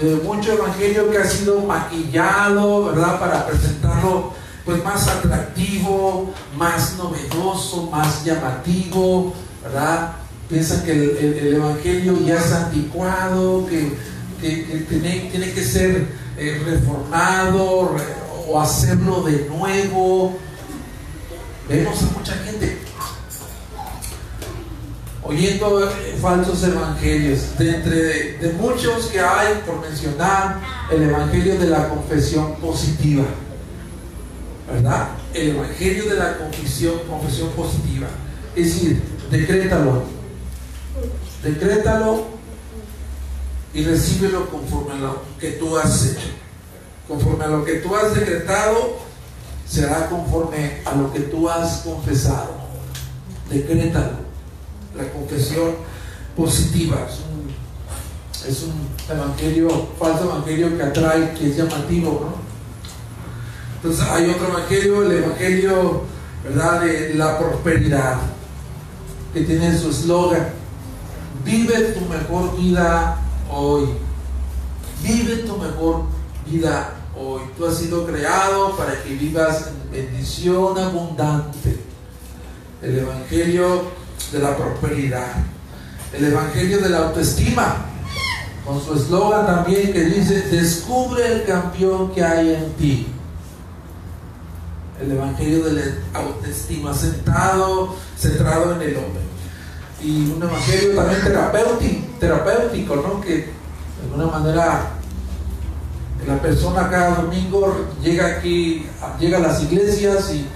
[0.00, 3.20] De mucho evangelio que ha sido maquillado, ¿verdad?
[3.20, 4.32] Para presentarlo
[4.64, 10.16] pues más atractivo, más novedoso, más llamativo, ¿verdad?
[10.48, 13.96] Piensan que el, evangelio ya es anticuado, que,
[14.40, 17.94] tiene, que ser eh, reformado
[18.48, 20.36] o hacerlo de nuevo.
[21.68, 22.73] Vemos a mucha gente
[25.24, 27.56] oyendo falsos evangelios.
[27.58, 30.60] De entre de muchos que hay, por mencionar,
[30.90, 33.24] el evangelio de la confesión positiva.
[34.70, 35.08] ¿Verdad?
[35.32, 38.08] El evangelio de la confesión, confesión positiva.
[38.54, 40.04] Es decir, decrétalo.
[41.42, 42.26] Decrétalo
[43.74, 46.28] y recíbelo conforme a lo que tú has hecho.
[47.08, 48.98] Conforme a lo que tú has decretado,
[49.68, 52.54] será conforme a lo que tú has confesado.
[53.50, 54.23] Decrétalo.
[54.96, 55.72] La confesión
[56.36, 57.06] positiva
[58.46, 62.44] es un, evangelio, falso evangelio que atrae, que es llamativo, ¿no?
[63.76, 66.02] Entonces hay otro evangelio, el evangelio,
[66.42, 66.80] ¿verdad?
[66.82, 68.16] De la prosperidad,
[69.32, 70.48] que tiene su eslogan,
[71.44, 73.18] vive tu mejor vida
[73.50, 73.88] hoy.
[75.02, 76.04] Vive tu mejor
[76.46, 77.42] vida hoy.
[77.56, 81.78] Tú has sido creado para que vivas en bendición abundante.
[82.80, 83.82] El Evangelio
[84.32, 85.32] de la prosperidad.
[86.12, 87.86] El Evangelio de la autoestima.
[88.64, 93.06] Con su eslogan también que dice, descubre el campeón que hay en ti.
[95.00, 99.24] El Evangelio de la autoestima, sentado, centrado en el hombre
[100.04, 103.20] y un evangelio también terapéutico, terapéutico ¿no?
[103.22, 103.46] Que de
[104.04, 104.90] alguna manera
[106.26, 108.86] la persona cada domingo llega aquí,
[109.18, 110.46] llega a las iglesias y,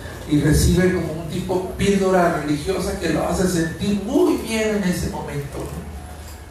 [0.41, 5.59] recibe como tipo píldora religiosa que lo hace sentir muy bien en ese momento.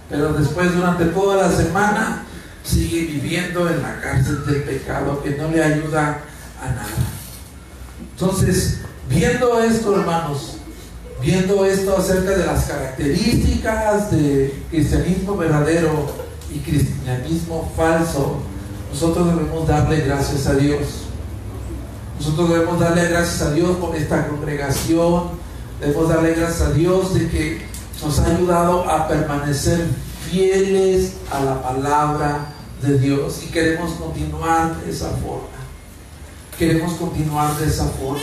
[0.10, 2.24] Pero después durante toda la semana
[2.64, 6.22] sigue viviendo en la cárcel del pecado que no le ayuda
[6.62, 6.88] a nada.
[8.12, 10.58] Entonces, viendo esto, hermanos,
[11.22, 16.08] viendo esto acerca de las características de cristianismo verdadero
[16.54, 18.42] y cristianismo falso,
[18.92, 21.07] nosotros debemos darle gracias a Dios.
[22.18, 25.24] Nosotros debemos darle gracias a Dios por esta congregación.
[25.80, 27.62] Debemos darle gracias a Dios de que
[28.04, 29.86] nos ha ayudado a permanecer
[30.30, 33.42] fieles a la palabra de Dios.
[33.44, 35.58] Y queremos continuar de esa forma.
[36.58, 38.22] Queremos continuar de esa forma.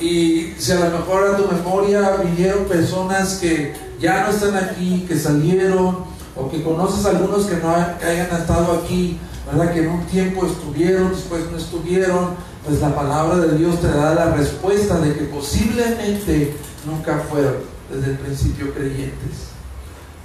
[0.00, 5.04] Y si a lo mejor a tu memoria vinieron personas que ya no están aquí,
[5.08, 6.04] que salieron,
[6.36, 9.72] o que conoces algunos que no hayan estado aquí, ¿verdad?
[9.72, 12.34] Que en un tiempo estuvieron, después no estuvieron,
[12.66, 17.54] pues la palabra de Dios te da la respuesta de que posiblemente nunca fueron
[17.90, 19.50] desde el principio creyentes.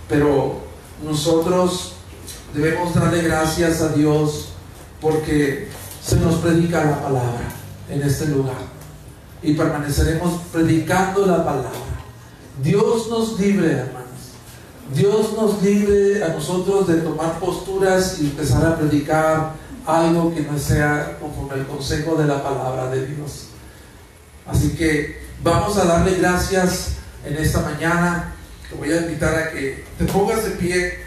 [0.09, 0.61] Pero
[1.05, 1.93] nosotros
[2.53, 4.49] debemos darle gracias a Dios
[4.99, 5.69] porque
[6.03, 7.47] se nos predica la palabra
[7.89, 8.57] en este lugar
[9.43, 11.69] y permaneceremos predicando la palabra.
[12.63, 14.01] Dios nos libre, hermanos.
[14.95, 19.53] Dios nos libre a nosotros de tomar posturas y empezar a predicar
[19.86, 23.47] algo que no sea conforme al consejo de la palabra de Dios.
[24.45, 26.93] Así que vamos a darle gracias
[27.25, 28.34] en esta mañana.
[28.69, 30.99] Te voy a invitar a que te pongas de pie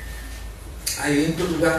[1.01, 1.79] ahí en tu lugar.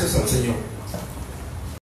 [0.00, 0.27] Vamos a